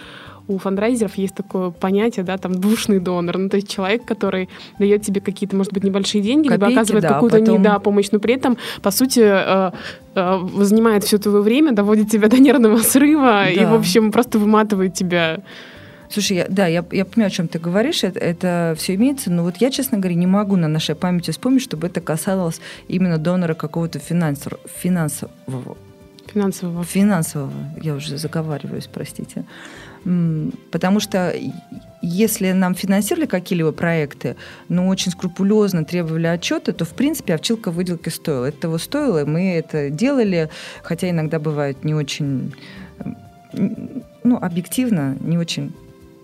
[0.49, 5.03] у фандрайзеров есть такое понятие, да, там душный донор, ну то есть человек, который дает
[5.03, 7.57] тебе какие-то, может быть, небольшие деньги, Копейки, либо оказывает да, какую-то потом...
[7.57, 9.73] не, да, помощь, но при этом, по сути, э,
[10.15, 13.51] э, занимает все твое время, доводит тебя до нервного срыва да.
[13.51, 15.41] и, в общем, просто выматывает тебя.
[16.11, 19.43] Слушай, я, да, я, я понимаю, о чем ты говоришь, это, это все имеется, но
[19.43, 23.55] вот я, честно говоря, не могу на нашей памяти вспомнить, чтобы это касалось именно донора
[23.55, 25.77] какого-то финансового, финансового
[26.33, 26.85] Финансового.
[26.85, 29.45] Финансового, я уже заговариваюсь, простите.
[30.71, 31.35] Потому что
[32.03, 34.37] если нам финансировали какие-либо проекты,
[34.69, 38.45] но очень скрупулезно требовали отчета, то, в принципе, овчилка выделки стоила.
[38.47, 40.51] Это того стоило, мы это делали,
[40.83, 42.55] хотя иногда бывает не очень,
[43.53, 45.73] ну, объективно, не очень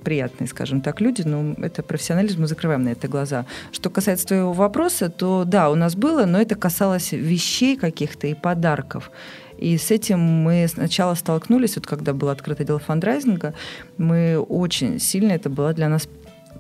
[0.03, 3.47] приятные, скажем так, люди, но это профессионализм, мы закрываем на это глаза.
[3.73, 8.35] Что касается твоего вопроса, то да, у нас было, но это касалось вещей каких-то и
[8.35, 9.11] подарков.
[9.59, 13.55] И с этим мы сначала столкнулись, вот когда было открыто дело фандрайзинга,
[13.97, 16.09] мы очень сильно, это была для нас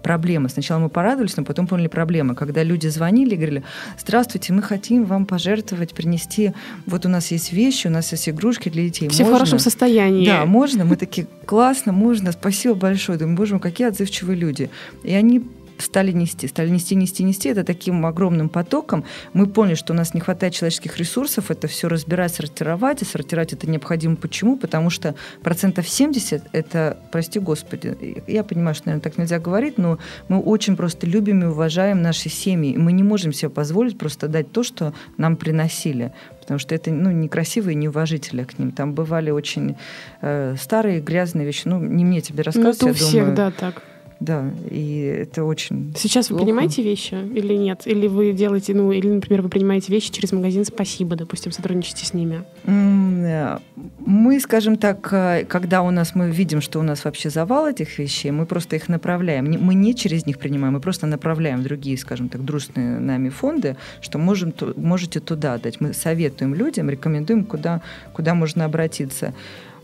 [0.02, 0.48] проблема.
[0.48, 2.34] Сначала мы порадовались, но потом поняли проблемы.
[2.34, 3.62] Когда люди звонили и говорили,
[3.98, 6.52] здравствуйте, мы хотим вам пожертвовать, принести,
[6.86, 9.08] вот у нас есть вещи, у нас есть игрушки для детей.
[9.08, 9.36] Все можно?
[9.36, 10.26] в хорошем состоянии.
[10.26, 10.84] Да, можно.
[10.84, 13.18] Мы такие, классно, можно, спасибо большое.
[13.18, 14.70] Думаю, боже мой, какие отзывчивые люди.
[15.04, 15.42] И они
[15.82, 19.04] стали нести, стали нести, нести, нести это таким огромным потоком.
[19.32, 23.52] Мы поняли, что у нас не хватает человеческих ресурсов, это все разбирать, сортировать, и сортировать
[23.52, 24.16] это необходимо.
[24.16, 24.56] Почему?
[24.56, 29.98] Потому что процентов 70 это, прости господи, я понимаю, что, наверное, так нельзя говорить, но
[30.28, 34.28] мы очень просто любим и уважаем наши семьи, и мы не можем себе позволить просто
[34.28, 38.72] дать то, что нам приносили потому что это ну, некрасиво и неуважительно к ним.
[38.72, 39.76] Там бывали очень
[40.20, 41.62] э, старые грязные вещи.
[41.66, 43.36] Ну, не мне тебе рассказывать, ну, это у я всех, думаю.
[43.36, 43.82] да, так.
[44.22, 45.92] Да, и это очень.
[45.96, 46.40] Сейчас плохо.
[46.40, 47.82] вы принимаете вещи или нет?
[47.87, 52.14] Или вы делаете, ну, или, например, вы принимаете вещи через магазин Спасибо, допустим, сотрудничаете с
[52.14, 52.44] ними?
[52.64, 57.98] Мы, скажем так, э, когда у нас мы видим, что у нас вообще завал этих
[57.98, 59.50] вещей, мы просто их направляем.
[59.61, 63.76] Мы не через них принимаем, мы просто направляем в другие, скажем так, дружественные нами фонды,
[64.00, 65.80] что можем, можете туда дать.
[65.80, 67.82] Мы советуем людям, рекомендуем, куда,
[68.12, 69.35] куда можно обратиться.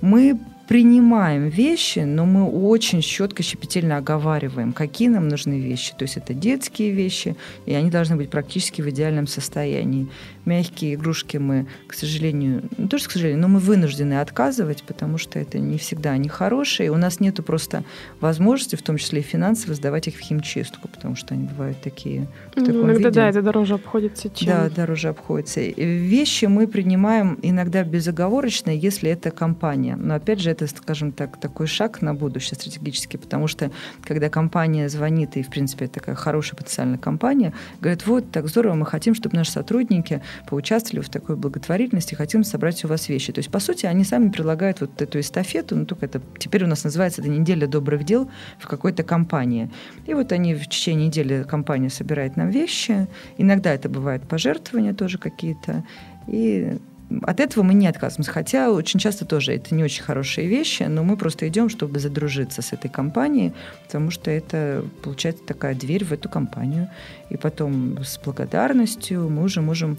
[0.00, 5.94] Мы принимаем вещи, но мы очень четко, щепетильно оговариваем, какие нам нужны вещи.
[5.96, 10.08] То есть это детские вещи, и они должны быть практически в идеальном состоянии.
[10.44, 15.16] Мягкие игрушки мы, к сожалению, не то что к сожалению, но мы вынуждены отказывать, потому
[15.16, 16.90] что это не всегда они хорошие.
[16.90, 17.82] У нас нет просто
[18.20, 22.26] возможности, в том числе и финансово, сдавать их в химчистку, потому что они бывают такие.
[22.54, 23.10] В таком иногда, виде.
[23.10, 24.48] да, это дороже обходится, чем...
[24.48, 25.60] Да, дороже обходится.
[25.60, 29.96] Вещи мы принимаем иногда безоговорочно, если это компания.
[29.96, 33.70] Но опять же, это, скажем так, такой шаг на будущее стратегически, потому что
[34.02, 38.86] когда компания звонит, и, в принципе, такая хорошая потенциальная компания, говорит, вот, так здорово, мы
[38.86, 43.32] хотим, чтобы наши сотрудники поучаствовали в такой благотворительности, хотим собрать у вас вещи.
[43.32, 46.66] То есть, по сути, они сами предлагают вот эту эстафету, ну, только это теперь у
[46.66, 49.70] нас называется это неделя добрых дел в какой-то компании.
[50.06, 53.06] И вот они в течение недели компания собирает нам вещи.
[53.36, 55.84] Иногда это бывают пожертвования тоже какие-то.
[56.26, 56.78] И
[57.22, 58.30] от этого мы не отказываемся.
[58.32, 62.62] Хотя очень часто тоже это не очень хорошие вещи, но мы просто идем, чтобы задружиться
[62.62, 63.52] с этой компанией,
[63.84, 66.88] потому что это получается такая дверь в эту компанию.
[67.30, 69.98] И потом с благодарностью мы уже можем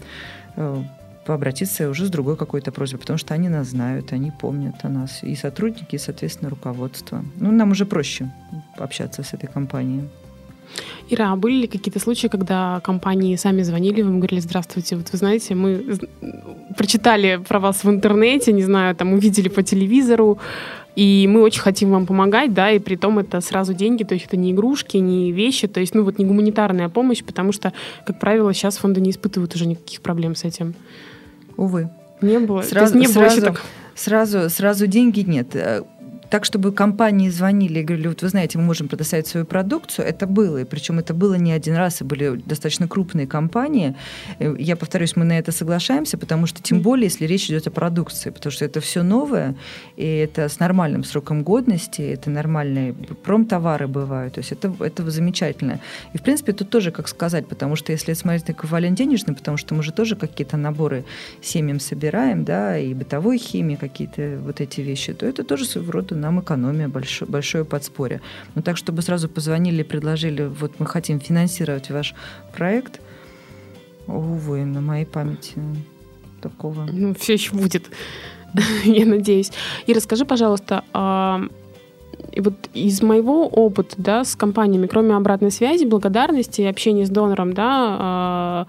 [0.56, 0.82] э,
[1.26, 5.22] обратиться уже с другой какой-то просьбой, потому что они нас знают, они помнят о нас.
[5.22, 7.24] И сотрудники, и, соответственно, руководство.
[7.36, 8.30] Ну, нам уже проще
[8.76, 10.08] общаться с этой компанией.
[11.08, 15.18] Ира, а были ли какие-то случаи, когда компании сами звонили, вам говорили, здравствуйте, вот вы
[15.18, 15.98] знаете, мы
[16.76, 20.38] прочитали про вас в интернете, не знаю, там увидели по телевизору,
[20.96, 24.26] и мы очень хотим вам помогать, да, и при том это сразу деньги, то есть
[24.26, 27.72] это не игрушки, не вещи, то есть, ну, вот не гуманитарная помощь, потому что,
[28.04, 30.74] как правило, сейчас фонды не испытывают уже никаких проблем с этим.
[31.56, 31.90] Увы.
[32.20, 32.62] Не было.
[32.62, 33.62] Сразу, не было сразу, так...
[33.94, 35.56] сразу, сразу деньги нет
[36.30, 40.26] так, чтобы компании звонили и говорили, вот вы знаете, мы можем предоставить свою продукцию, это
[40.26, 40.58] было.
[40.58, 43.96] И причем это было не один раз, и были достаточно крупные компании.
[44.38, 47.70] Э, я повторюсь, мы на это соглашаемся, потому что тем более, если речь идет о
[47.70, 49.56] продукции, потому что это все новое,
[49.96, 52.92] и это с нормальным сроком годности, это нормальные
[53.24, 55.80] промтовары бывают, то есть это, это замечательно.
[56.12, 59.56] И, в принципе, тут тоже, как сказать, потому что если смотреть на эквивалент денежный, потому
[59.56, 61.04] что мы же тоже какие-то наборы
[61.42, 66.19] семьям собираем, да, и бытовой химии какие-то вот эти вещи, то это тоже своего рода
[66.20, 68.20] нам экономия, большое, большое подспорье.
[68.54, 72.14] Но так, чтобы сразу позвонили и предложили, вот мы хотим финансировать ваш
[72.52, 73.00] проект,
[74.06, 75.54] увы, на моей памяти
[76.40, 76.86] такого.
[76.90, 77.90] Ну, все еще будет,
[78.84, 79.52] я надеюсь.
[79.86, 81.42] И расскажи, пожалуйста, а,
[82.32, 87.10] и вот из моего опыта, да, с компаниями, кроме обратной связи, благодарности и общения с
[87.10, 88.66] донором, да, а,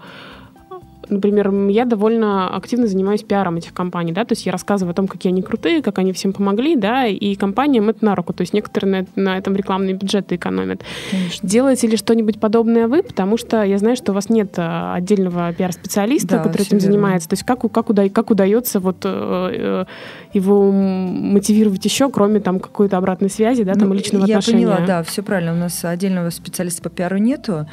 [1.12, 5.08] например, я довольно активно занимаюсь пиаром этих компаний, да, то есть я рассказываю о том,
[5.08, 8.52] какие они крутые, как они всем помогли, да, и компаниям это на руку, то есть
[8.52, 10.82] некоторые на, на этом рекламные бюджеты экономят.
[11.10, 11.48] Конечно.
[11.48, 13.02] Делаете ли что-нибудь подобное вы?
[13.02, 16.92] Потому что я знаю, что у вас нет а, отдельного пиар-специалиста, да, который этим верно.
[16.92, 17.28] занимается.
[17.28, 19.84] То есть как, как, уда, как удается вот э, э,
[20.32, 24.62] его мотивировать еще, кроме там какой-то обратной связи, да, там ну, личного я отношения?
[24.62, 25.52] Я поняла, да, все правильно.
[25.52, 27.66] У нас отдельного специалиста по пиару нету.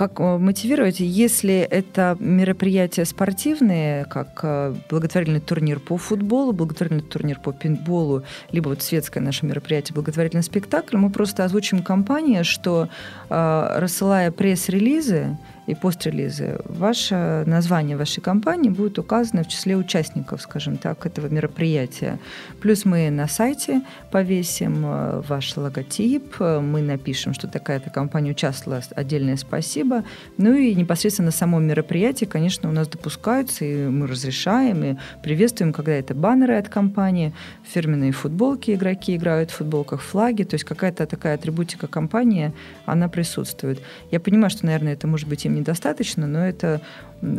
[0.00, 1.00] Как э, мотивировать?
[1.00, 8.70] Если это мероприятия спортивные, как э, благотворительный турнир по футболу, благотворительный турнир по пинболу, либо
[8.70, 12.88] вот светское наше мероприятие, благотворительный спектакль, мы просто озвучим компании, что
[13.28, 15.36] э, рассылая пресс-релизы,
[15.70, 22.18] и пострелизы, ваше название вашей компании будет указано в числе участников, скажем так, этого мероприятия.
[22.60, 28.82] Плюс мы на сайте повесим э, ваш логотип, э, мы напишем, что такая-то компания участвовала,
[28.96, 30.02] отдельное спасибо.
[30.38, 35.72] Ну и непосредственно на самом мероприятии, конечно, у нас допускаются, и мы разрешаем, и приветствуем,
[35.72, 41.06] когда это баннеры от компании, фирменные футболки игроки играют в футболках, флаги, то есть какая-то
[41.06, 42.52] такая атрибутика компании,
[42.86, 43.80] она присутствует.
[44.10, 46.80] Я понимаю, что, наверное, это может быть им недостаточно, но это,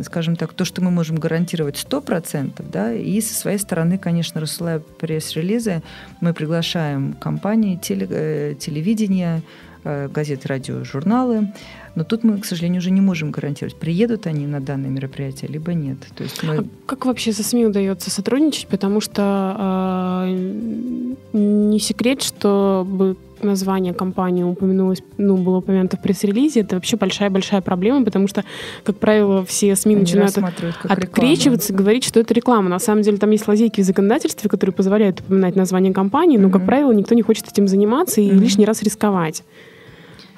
[0.02, 4.78] скажем так, то, что мы можем гарантировать 100%, да, и со своей стороны, конечно, рассылая
[4.78, 5.82] пресс-релизы,
[6.20, 9.42] мы приглашаем компании, теле, э, телевидение,
[9.84, 11.52] э, газеты, радио, журналы.
[11.94, 15.74] Но тут мы, к сожалению, уже не можем гарантировать, приедут они на данное мероприятие, либо
[15.74, 15.98] нет.
[16.14, 16.58] То есть мы...
[16.58, 18.66] а как вообще со СМИ удается сотрудничать?
[18.68, 22.86] Потому что э, не секрет, что
[23.42, 28.44] название компании упомянулось, ну, было упомянуто в пресс-релизе, это вообще большая-большая проблема, потому что,
[28.84, 30.36] как правило, все СМИ Они начинают
[30.84, 32.68] открещиваться, говорить, что это реклама.
[32.68, 36.52] На самом деле там есть лазейки в законодательстве, которые позволяют упоминать название компании, но, mm-hmm.
[36.52, 38.38] как правило, никто не хочет этим заниматься и mm-hmm.
[38.38, 39.42] лишний раз рисковать.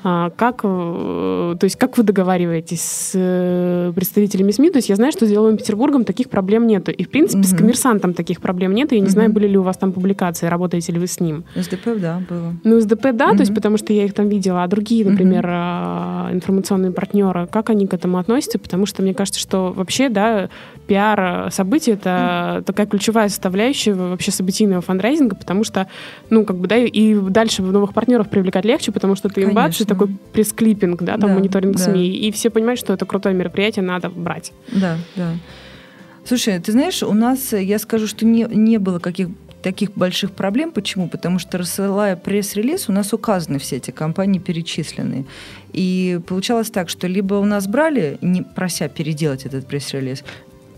[0.07, 4.71] А, как, э, то есть как вы договариваетесь с э, представителями СМИ?
[4.71, 6.91] То есть я знаю, что с Деловым Петербургом таких проблем нету.
[6.91, 7.49] И, в принципе, угу.
[7.49, 8.93] с коммерсантом таких проблем нет.
[8.93, 9.13] И я не угу.
[9.13, 11.45] знаю, были ли у вас там публикации, работаете ли вы с ним.
[11.57, 12.53] СДП, да, было.
[12.65, 13.37] Ну, СДП, да, угу.
[13.37, 14.63] то есть потому что я их там видела.
[14.63, 16.35] А другие, например, угу.
[16.35, 18.59] информационные партнеры, как они к этому относятся?
[18.59, 20.51] Потому что мне кажется, что вообще, да,
[20.87, 22.65] пиар событий— это угу.
[22.65, 25.89] такая ключевая составляющая вообще событийного фандрайзинга, потому что,
[26.31, 29.87] ну, как бы, да, и дальше новых партнеров привлекать легче, потому что ты им бачишь,
[29.87, 31.85] такой пресс-клиппинг, да, там да, мониторинг да.
[31.85, 34.53] СМИ, и все понимают, что это крутое мероприятие, надо брать.
[34.73, 35.33] Да, да.
[36.27, 39.29] Слушай, ты знаешь, у нас, я скажу, что не, не было каких
[39.65, 40.73] таких больших проблем.
[40.73, 41.09] Почему?
[41.09, 45.25] Потому что рассылая пресс-релиз, у нас указаны все эти компании перечисленные.
[45.73, 50.23] И получалось так, что либо у нас брали, не прося переделать этот пресс-релиз,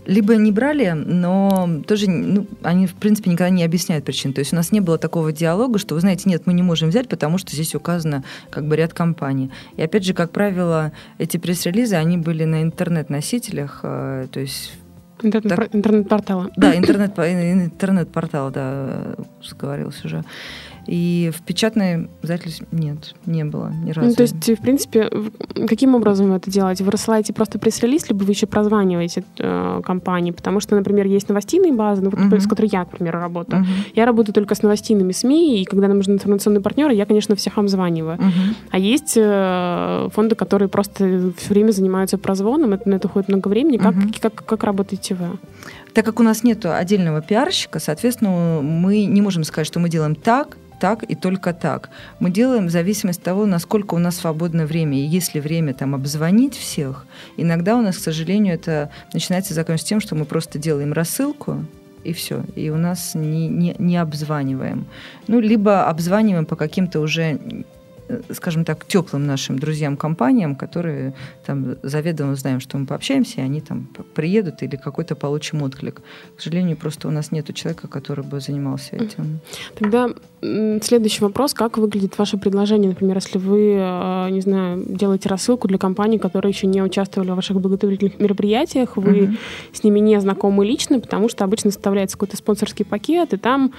[0.07, 4.33] либо не брали, но тоже ну, они, в принципе, никогда не объясняют причин.
[4.33, 6.89] То есть у нас не было такого диалога, что, вы знаете, нет, мы не можем
[6.89, 9.51] взять, потому что здесь указано как бы ряд компаний.
[9.75, 14.71] И опять же, как правило, эти пресс-релизы, они были на интернет-носителях, э, то есть
[15.23, 16.51] Интернет, интернет-портала.
[16.55, 20.23] Да, интернет, интернет-портал, да, сговорился уже.
[20.87, 24.09] И в печатной издательстве нет, не было ни разу.
[24.09, 25.09] Ну, то есть, в принципе,
[25.67, 26.83] каким образом вы это делаете?
[26.83, 30.31] Вы рассылаете просто пресс-релиз, либо вы еще прозваниваете э, компании?
[30.31, 32.39] Потому что, например, есть новостейные базы, ну, вот, uh-huh.
[32.39, 33.63] с которой я, к примеру, работаю.
[33.63, 33.91] Uh-huh.
[33.95, 37.57] Я работаю только с новостейными СМИ, и когда нам нужны информационные партнеры, я, конечно, всех
[37.57, 38.17] обзваниваю.
[38.17, 38.55] Uh-huh.
[38.71, 43.49] А есть э, фонды, которые просто все время занимаются прозвоном, это на это уходит много
[43.49, 43.77] времени.
[43.77, 44.21] Как, uh-huh.
[44.21, 45.37] как, как работаете вы?
[45.97, 50.13] Так как у нас нет отдельного пиарщика, соответственно, мы не можем сказать, что мы делаем
[50.13, 51.89] так, так и только так.
[52.19, 54.99] Мы делаем в зависимости от того, насколько у нас свободное время.
[54.99, 59.99] И если время там обзвонить всех, иногда у нас, к сожалению, это начинается заканчиваться тем,
[59.99, 61.65] что мы просто делаем рассылку,
[62.03, 62.43] и все.
[62.55, 64.85] И у нас не, не, не обзваниваем.
[65.25, 67.39] Ну, либо обзваниваем по каким-то уже
[68.31, 71.13] скажем так, теплым нашим друзьям-компаниям, которые
[71.45, 76.01] там заведомо знаем, что мы пообщаемся, и они там приедут или какой-то получим отклик.
[76.35, 79.39] К сожалению, просто у нас нет человека, который бы занимался этим.
[79.75, 80.09] Тогда
[80.41, 81.53] следующий вопрос.
[81.53, 82.89] Как выглядит ваше предложение?
[82.89, 87.35] Например, если вы, э, не знаю, делаете рассылку для компаний, которые еще не участвовали в
[87.35, 89.37] ваших благотворительных мероприятиях, вы uh-huh.
[89.73, 93.73] с ними не знакомы лично, потому что обычно составляется какой-то спонсорский пакет, и там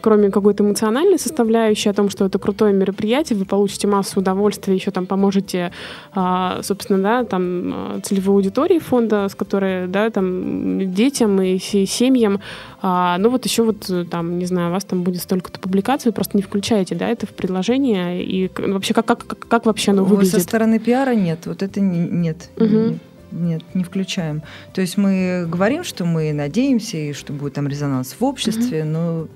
[0.00, 4.90] кроме какой-то эмоциональной составляющей о том, что это крутое мероприятие, вы получите массу удовольствия, еще
[4.90, 5.72] там поможете,
[6.12, 12.40] а, собственно, да, там а, целевой аудитории фонда, с которой, да, там детям и семьям.
[12.80, 16.14] А, ну вот еще вот там, не знаю, у вас там будет столько-то публикаций, вы
[16.14, 20.04] просто не включаете, да, это в предложение и вообще как как как, как вообще оно
[20.04, 20.34] выглядит?
[20.34, 22.50] Со стороны пиара нет, вот это нет.
[22.56, 22.98] Угу.
[23.30, 24.42] Нет, не включаем.
[24.72, 28.88] То есть мы говорим, что мы надеемся, и что будет там резонанс в обществе, угу.
[28.88, 29.28] но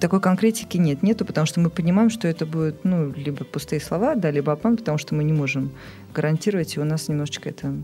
[0.00, 4.14] такой конкретики нет, нету, потому что мы понимаем, что это будет, ну, либо пустые слова,
[4.14, 5.70] да, либо обман, потому что мы не можем
[6.14, 7.74] гарантировать, и у нас немножечко это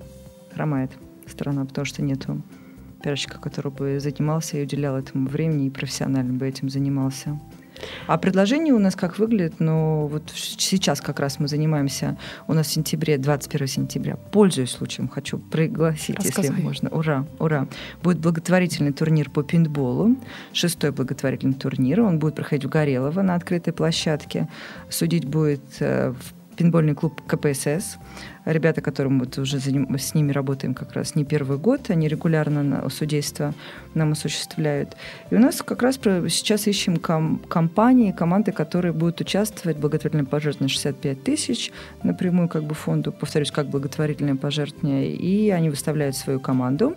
[0.52, 0.90] хромает.
[1.28, 2.40] сторона, потому что нету
[3.02, 7.38] пиарщика, который бы занимался и уделял этому времени и профессионально бы этим занимался.
[8.06, 9.54] А предложение у нас как выглядит?
[9.58, 12.16] Ну, вот сейчас как раз мы занимаемся,
[12.46, 16.56] у нас в сентябре, 21 сентября, пользуясь случаем, хочу пригласить, Рассказывай.
[16.56, 16.88] если можно.
[16.90, 17.66] Ура, ура.
[18.02, 20.16] Будет благотворительный турнир по пинтболу,
[20.52, 22.00] шестой благотворительный турнир.
[22.00, 24.48] Он будет проходить в Горелово на открытой площадке.
[24.88, 27.98] Судить будет э, в пинбольный клуб КПСС
[28.46, 32.88] ребята, которым вот уже с ними работаем как раз не первый год, они регулярно на
[32.88, 33.52] судейство
[33.94, 34.96] нам осуществляют.
[35.30, 40.26] И у нас как раз сейчас ищем ком- компании, команды, которые будут участвовать в благотворительном
[40.26, 41.72] пожертвовании 65 тысяч
[42.02, 46.94] напрямую как бы фонду, повторюсь, как благотворительное пожертвование, и они выставляют свою команду,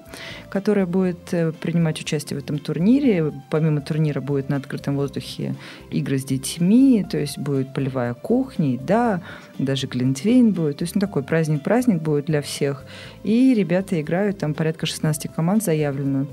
[0.49, 3.33] которая будет э, принимать участие в этом турнире.
[3.49, 5.55] Помимо турнира будет на открытом воздухе
[5.89, 9.21] игры с детьми, то есть будет полевая кухня, да,
[9.57, 10.77] даже глинтвейн будет.
[10.77, 12.85] То есть ну, такой праздник-праздник будет для всех.
[13.23, 16.27] И ребята играют, там порядка 16 команд заявлено.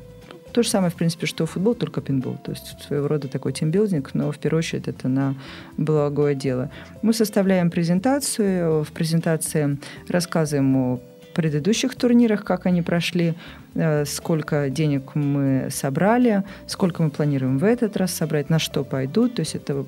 [0.52, 2.38] То же самое, в принципе, что футбол, только пинбол.
[2.42, 5.34] То есть своего рода такой тимбилдинг, но в первую очередь это на
[5.76, 6.70] благое дело.
[7.02, 8.82] Мы составляем презентацию.
[8.82, 9.78] В презентации
[10.08, 11.00] рассказываем о
[11.34, 13.34] предыдущих турнирах, как они прошли,
[13.74, 19.34] э, сколько денег мы собрали, сколько мы планируем в этот раз собрать, на что пойдут.
[19.34, 19.84] То есть это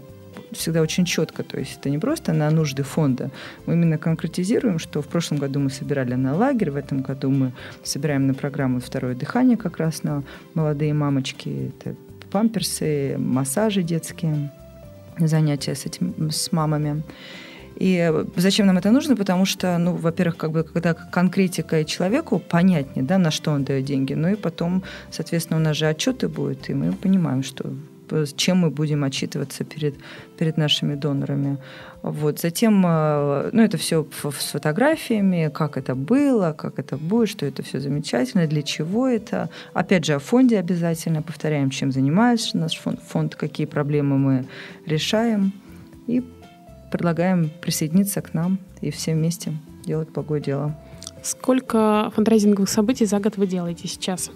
[0.53, 1.43] всегда очень четко.
[1.43, 3.31] То есть это не просто на нужды фонда.
[3.67, 7.53] Мы именно конкретизируем, что в прошлом году мы собирали на лагерь, в этом году мы
[7.83, 10.23] собираем на программу «Второе дыхание» как раз на
[10.55, 11.73] молодые мамочки.
[11.81, 11.97] Это
[12.31, 14.51] памперсы, массажи детские,
[15.19, 17.03] занятия с, этим, с мамами.
[17.77, 19.15] И зачем нам это нужно?
[19.15, 23.65] Потому что, ну, во-первых, как бы, когда конкретика и человеку понятнее, да, на что он
[23.65, 27.73] дает деньги, ну и потом, соответственно, у нас же отчеты будут, и мы понимаем, что
[28.37, 29.95] чем мы будем отчитываться перед,
[30.39, 31.59] перед нашими донорами.
[32.03, 32.41] Вот.
[32.41, 37.63] Затем, э, ну, это все с фотографиями, как это было, как это будет, что это
[37.63, 39.51] все замечательно, для чего это.
[39.75, 44.47] Опять же, о фонде обязательно повторяем, чем занимается наш фонд, фонд какие проблемы мы
[44.87, 45.53] решаем.
[46.07, 46.23] И
[46.91, 49.53] предлагаем присоединиться к нам и все вместе
[49.85, 50.77] делать благое дело.
[51.23, 54.31] Сколько фандрайзинговых событий за год вы делаете сейчас?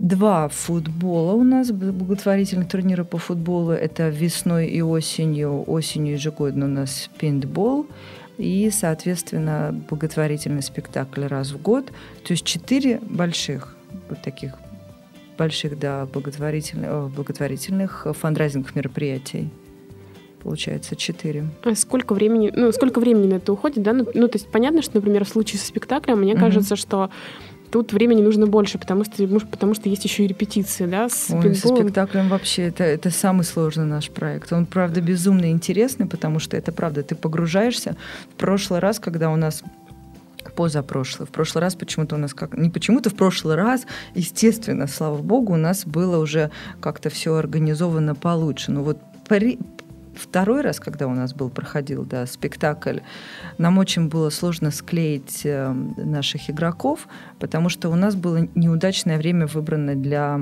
[0.00, 3.72] Два футбола у нас, благотворительных турнира по футболу.
[3.72, 5.62] Это весной и осенью.
[5.70, 7.86] Осенью ежегодно у нас пейнтбол.
[8.38, 11.92] И, соответственно, благотворительный спектакль раз в год.
[12.24, 13.76] То есть четыре больших
[14.08, 14.54] вот таких
[15.36, 19.50] больших, да, благотворительных, благотворительных фандрайзинговых мероприятий
[20.42, 21.48] получается, четыре.
[21.64, 23.92] А сколько времени, ну, сколько времени на это уходит, да?
[23.92, 26.40] Ну, ну то есть понятно, что, например, в случае со спектаклем, мне mm-hmm.
[26.40, 27.10] кажется, что
[27.70, 31.54] Тут времени нужно больше, потому что, потому что есть еще и репетиции, да, с Ой,
[31.54, 34.52] со спектаклем вообще это, это самый сложный наш проект.
[34.52, 37.96] Он, правда, безумно интересный, потому что это правда, ты погружаешься.
[38.32, 39.62] В прошлый раз, когда у нас
[40.56, 41.26] позапрошлый.
[41.26, 42.56] В прошлый раз почему-то у нас как...
[42.56, 46.50] Не почему-то, в прошлый раз, естественно, слава богу, у нас было уже
[46.80, 48.72] как-то все организовано получше.
[48.72, 48.98] Но вот
[50.20, 52.98] второй раз, когда у нас был, проходил да, спектакль,
[53.58, 57.08] нам очень было сложно склеить э, наших игроков,
[57.38, 60.40] потому что у нас было неудачное время выбрано для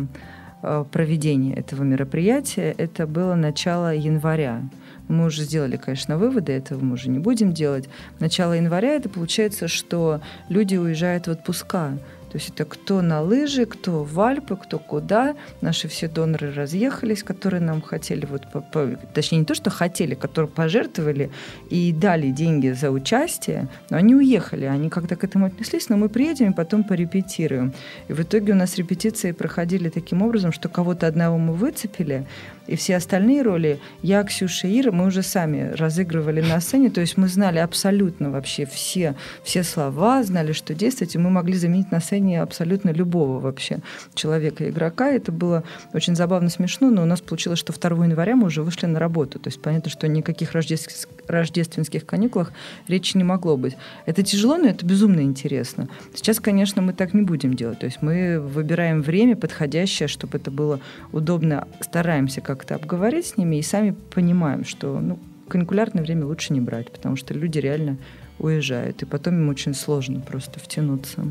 [0.63, 2.75] э, проведения этого мероприятия.
[2.77, 4.63] Это было начало января.
[5.09, 7.89] Мы уже сделали, конечно, выводы, этого мы уже не будем делать.
[8.21, 11.93] Начало января это получается, что люди уезжают в отпуска.
[12.31, 15.35] То есть это кто на лыжи, кто в Альпы, кто куда.
[15.61, 20.15] Наши все доноры разъехались, которые нам хотели, вот, по, по, точнее не то, что хотели,
[20.15, 21.31] которые пожертвовали
[21.71, 24.67] и дали деньги за участие, но они уехали.
[24.67, 27.73] Они как-то к этому отнеслись, но мы приедем и потом порепетируем.
[28.09, 32.27] И в итоге у нас репетиции проходили таким образом, что кого-то одного мы выцепили,
[32.69, 37.17] и все остальные роли, я, Ксюша, Ира, мы уже сами разыгрывали на сцене, то есть
[37.17, 42.01] мы знали абсолютно вообще все, все слова, знали, что действовать, и мы могли заменить на
[42.01, 43.79] сцене абсолютно любого вообще
[44.15, 45.11] человека, игрока.
[45.11, 45.65] Это было
[45.95, 49.39] очень забавно, смешно, но у нас получилось, что 2 января мы уже вышли на работу.
[49.39, 52.53] То есть понятно, что никаких рождественских, рождественских каникулах
[52.87, 53.77] речи не могло быть.
[54.07, 55.89] Это тяжело, но это безумно интересно.
[56.15, 57.79] Сейчас, конечно, мы так не будем делать.
[57.79, 60.81] То есть мы выбираем время подходящее, чтобы это было
[61.13, 66.53] удобно, стараемся как как-то обговорить с ними и сами понимаем, что ну, каникулярное время лучше
[66.53, 67.99] не брать, потому что люди реально
[68.41, 71.25] уезжают, и потом им очень сложно просто втянуться.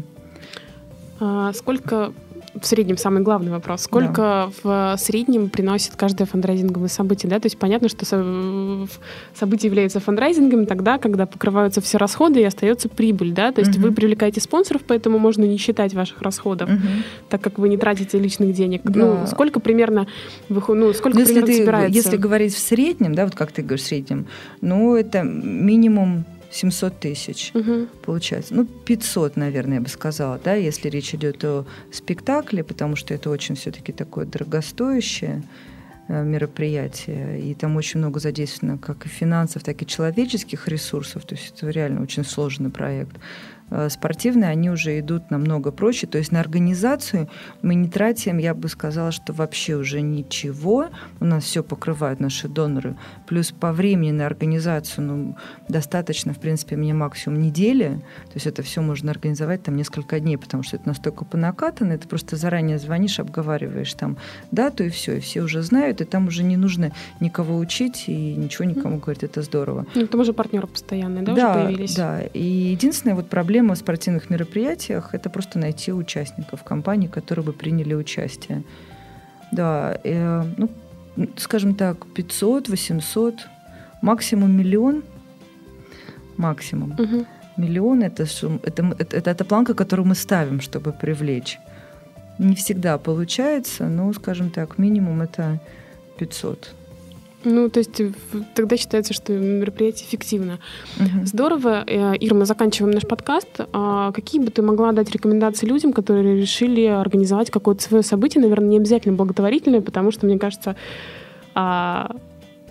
[1.20, 2.14] А сколько
[2.62, 3.82] в среднем самый главный вопрос.
[3.82, 4.96] Сколько да.
[4.96, 7.30] в среднем приносит каждое фандрайзинговое событие?
[7.30, 7.40] Да?
[7.40, 8.06] То есть понятно, что
[9.36, 13.32] событие является фандрайзингом тогда, когда покрываются все расходы и остается прибыль.
[13.32, 13.52] Да?
[13.52, 13.88] То есть угу.
[13.88, 16.80] вы привлекаете спонсоров, поэтому можно не считать ваших расходов, угу.
[17.30, 18.82] так как вы не тратите личных денег.
[18.84, 19.00] Да.
[19.00, 20.08] Ну, сколько примерно,
[20.50, 21.96] вы, ну, сколько ну, примерно ты, собирается?
[21.96, 24.28] Если говорить в среднем, да, вот как ты говоришь в среднем,
[24.62, 26.26] ну, это минимум
[26.58, 27.88] 700 тысяч угу.
[28.04, 28.56] получается.
[28.56, 33.30] Ну, 500, наверное, я бы сказала, да, если речь идет о спектакле, потому что это
[33.30, 35.44] очень все-таки такое дорогостоящее
[36.08, 41.36] э, мероприятие, и там очень много задействовано как и финансов, так и человеческих ресурсов, то
[41.36, 43.16] есть это реально очень сложный проект.
[43.70, 46.08] Э, спортивные, они уже идут намного проще.
[46.08, 47.28] То есть на организацию
[47.62, 50.86] мы не тратим, я бы сказала, что вообще уже ничего.
[51.20, 52.96] У нас все покрывают наши доноры.
[53.28, 55.38] Плюс по времени на организацию ну,
[55.68, 58.02] достаточно, в принципе, мне максимум недели.
[58.28, 61.92] То есть это все можно организовать там несколько дней, потому что это настолько понакатано.
[61.92, 64.18] Это просто заранее звонишь, обговариваешь там
[64.50, 65.18] дату и все.
[65.18, 69.24] И все уже знают, и там уже не нужно никого учить и ничего никому говорить.
[69.24, 69.86] Это здорово.
[69.94, 71.96] Ну, там уже партнеры постоянные, да, да уже появились?
[71.96, 77.44] Да, и единственная вот проблема проблема в спортивных мероприятиях– это просто найти участников компании, которые
[77.44, 78.64] бы приняли участие.
[79.52, 80.70] Да, э, ну,
[81.38, 83.34] скажем так, 500, 800,
[84.02, 85.04] максимум миллион.
[86.38, 86.92] Максимум.
[86.92, 87.26] Угу.
[87.58, 91.58] Миллион это, это, это, это, это планка, которую мы ставим, чтобы привлечь.
[92.38, 95.60] Не всегда получается, но, скажем так, минимум это
[96.20, 96.76] 500.
[97.50, 98.02] Ну, то есть
[98.56, 100.60] тогда считается, что мероприятие эффективно.
[101.00, 101.26] Угу.
[101.26, 101.84] Здорово.
[101.88, 103.62] Э, Ира, мы заканчиваем наш подкаст.
[103.74, 108.70] А какие бы ты могла дать рекомендации людям, которые решили организовать какое-то свое событие, наверное,
[108.70, 110.76] не обязательно благотворительное, потому что, мне кажется,
[111.56, 112.16] а,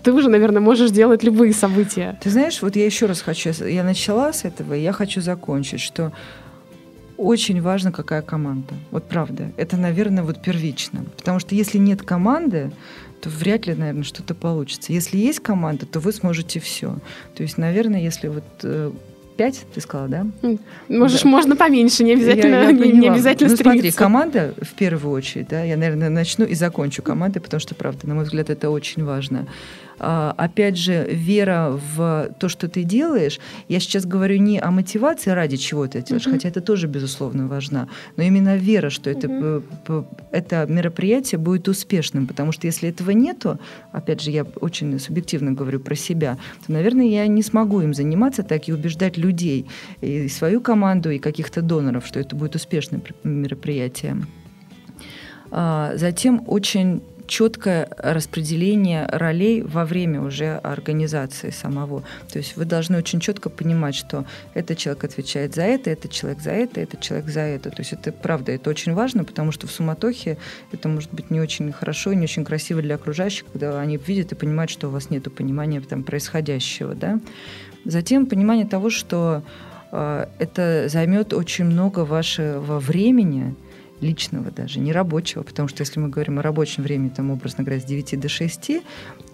[0.03, 2.17] ты уже, наверное, можешь делать любые события.
[2.21, 5.81] Ты знаешь, вот я еще раз хочу, я начала с этого, и я хочу закончить,
[5.81, 6.13] что
[7.17, 8.75] очень важно, какая команда.
[8.91, 9.51] Вот правда.
[9.57, 11.03] Это, наверное, вот первично.
[11.17, 12.71] Потому что если нет команды,
[13.21, 14.93] то вряд ли, наверное, что-то получится.
[14.93, 16.97] Если есть команда, то вы сможете все.
[17.35, 18.91] То есть, наверное, если вот э,
[19.37, 20.27] пять, ты сказала, да?
[20.89, 21.29] Можешь, да.
[21.29, 23.81] можно поменьше, не обязательно, я, я не, не обязательно ну, стремиться.
[23.81, 28.07] смотри, команда в первую очередь, да, я, наверное, начну и закончу командой, потому что, правда,
[28.07, 29.47] на мой взгляд, это очень важно.
[29.99, 33.39] А, опять же, вера в то, что ты делаешь.
[33.67, 36.31] Я сейчас говорю не о мотивации, ради чего ты делаешь, uh-huh.
[36.31, 40.05] хотя это тоже, безусловно, важна, но именно вера, что это, uh-huh.
[40.31, 43.59] это мероприятие будет успешным, потому что если этого нету,
[43.91, 48.43] опять же, я очень субъективно говорю про себя, то, наверное, я не смогу им заниматься
[48.43, 49.65] так и убеждать людей,
[50.01, 54.27] и свою команду, и каких-то доноров, что это будет успешным мероприятием.
[55.49, 62.03] А, затем очень четкое распределение ролей во время уже организации самого.
[62.31, 66.39] То есть вы должны очень четко понимать, что этот человек отвечает за это, этот человек
[66.39, 67.69] за это, этот человек за это.
[67.69, 70.37] То есть это правда, это очень важно, потому что в суматохе
[70.71, 74.31] это может быть не очень хорошо и не очень красиво для окружающих, когда они видят
[74.31, 76.95] и понимают, что у вас нет понимания там, происходящего.
[76.95, 77.19] Да?
[77.85, 79.43] Затем понимание того, что
[79.91, 83.55] э, это займет очень много вашего времени,
[84.01, 87.81] личного даже, не рабочего, потому что если мы говорим о рабочем времени, там, образно говоря,
[87.81, 88.71] с 9 до 6,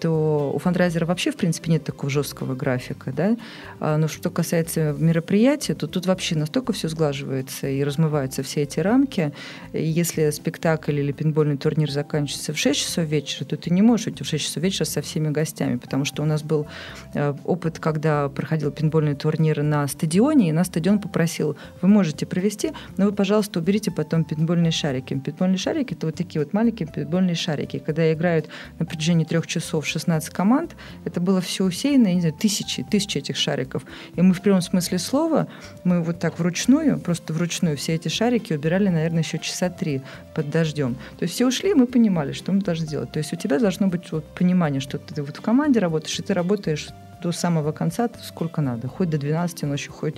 [0.04, 3.36] то у фандрайзера вообще, в принципе, нет такого жесткого графика, да,
[3.80, 8.80] а, но что касается мероприятия, то тут вообще настолько все сглаживается и размываются все эти
[8.80, 9.32] рамки,
[9.72, 14.08] и если спектакль или пинбольный турнир заканчивается в 6 часов вечера, то ты не можешь
[14.08, 16.66] идти в 6 часов вечера со всеми гостями, потому что у нас был
[17.14, 22.72] э, опыт, когда проходил пинбольный турнир на стадионе, и на стадион попросил, вы можете провести,
[22.96, 25.14] но вы, пожалуйста, уберите потом пинбольный питбольные шарики.
[25.14, 27.78] Питбольные шарики— это вот такие вот маленькие питбольные шарики.
[27.78, 28.48] Когда играют
[28.78, 33.18] на протяжении трех часов 16 команд, это было все усеяно, я не знаю, тысячи, тысячи
[33.18, 33.84] этих шариков.
[34.16, 35.46] И мы в прямом смысле слова,
[35.84, 40.02] мы вот так вручную, просто вручную все эти шарики убирали, наверное, еще часа три
[40.34, 40.94] под дождем.
[41.18, 43.12] То есть все ушли, и мы понимали, что мы должны делать.
[43.12, 46.22] То есть у тебя должно быть вот понимание, что ты вот в команде работаешь, и
[46.22, 46.88] ты работаешь
[47.22, 50.16] до самого конца сколько надо, хоть до 12 ночи, хоть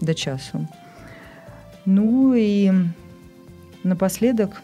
[0.00, 0.66] до часу.
[1.84, 2.72] Ну и
[3.84, 4.60] Напоследок,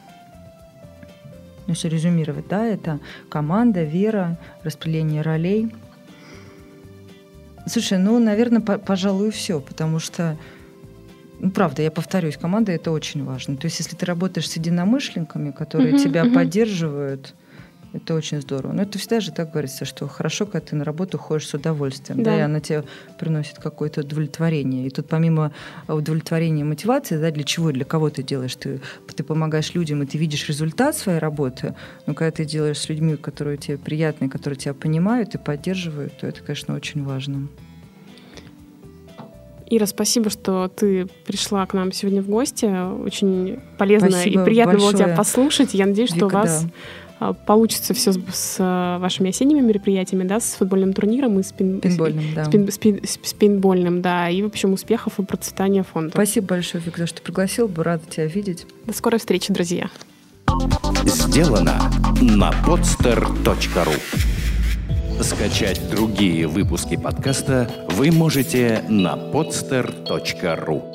[1.67, 5.75] если резюмировать, да, это команда, вера, распределение ролей.
[7.67, 10.37] Слушай, ну, наверное, по пожалуй, все, потому что
[11.41, 13.57] ну, правда, я повторюсь, команда это очень важно.
[13.57, 16.35] То есть, если ты работаешь с единомышленниками, которые uh-huh, тебя uh-huh.
[16.35, 17.35] поддерживают,
[17.95, 18.73] это очень здорово.
[18.73, 22.23] Но это всегда же так говорится, что хорошо, когда ты на работу ходишь с удовольствием,
[22.23, 22.85] да, да и она тебе
[23.19, 24.87] приносит какое-то удовлетворение.
[24.87, 25.53] И тут помимо
[25.87, 28.81] удовлетворения и мотивации, да, для чего, для кого ты делаешь, ты,
[29.15, 31.75] ты помогаешь людям, и ты видишь результат своей работы,
[32.07, 36.27] но когда ты делаешь с людьми, которые тебе приятны, которые тебя понимают и поддерживают, то
[36.27, 37.49] это, конечно, очень важно.
[39.71, 42.67] Ира, спасибо, что ты пришла к нам сегодня в гости.
[42.67, 44.93] Очень полезно спасибо и приятно большое.
[44.93, 45.75] было тебя послушать.
[45.75, 46.71] Я надеюсь, Вика, что у вас да
[47.47, 51.81] получится все с, с а, вашими осенними мероприятиями, да, с футбольным турниром и с, пин,
[51.81, 52.45] пинбольным, с, да.
[52.45, 56.13] Спин, спин, с пинбольным, да, и, в общем, успехов и процветания фонда.
[56.13, 58.67] Спасибо большое, Вик, за что пригласил, бы рада тебя видеть.
[58.87, 59.89] До скорой встречи, друзья.
[61.05, 61.91] Сделано
[62.21, 63.95] на podster.ru
[65.23, 70.94] Скачать другие выпуски подкаста вы можете на podster.ru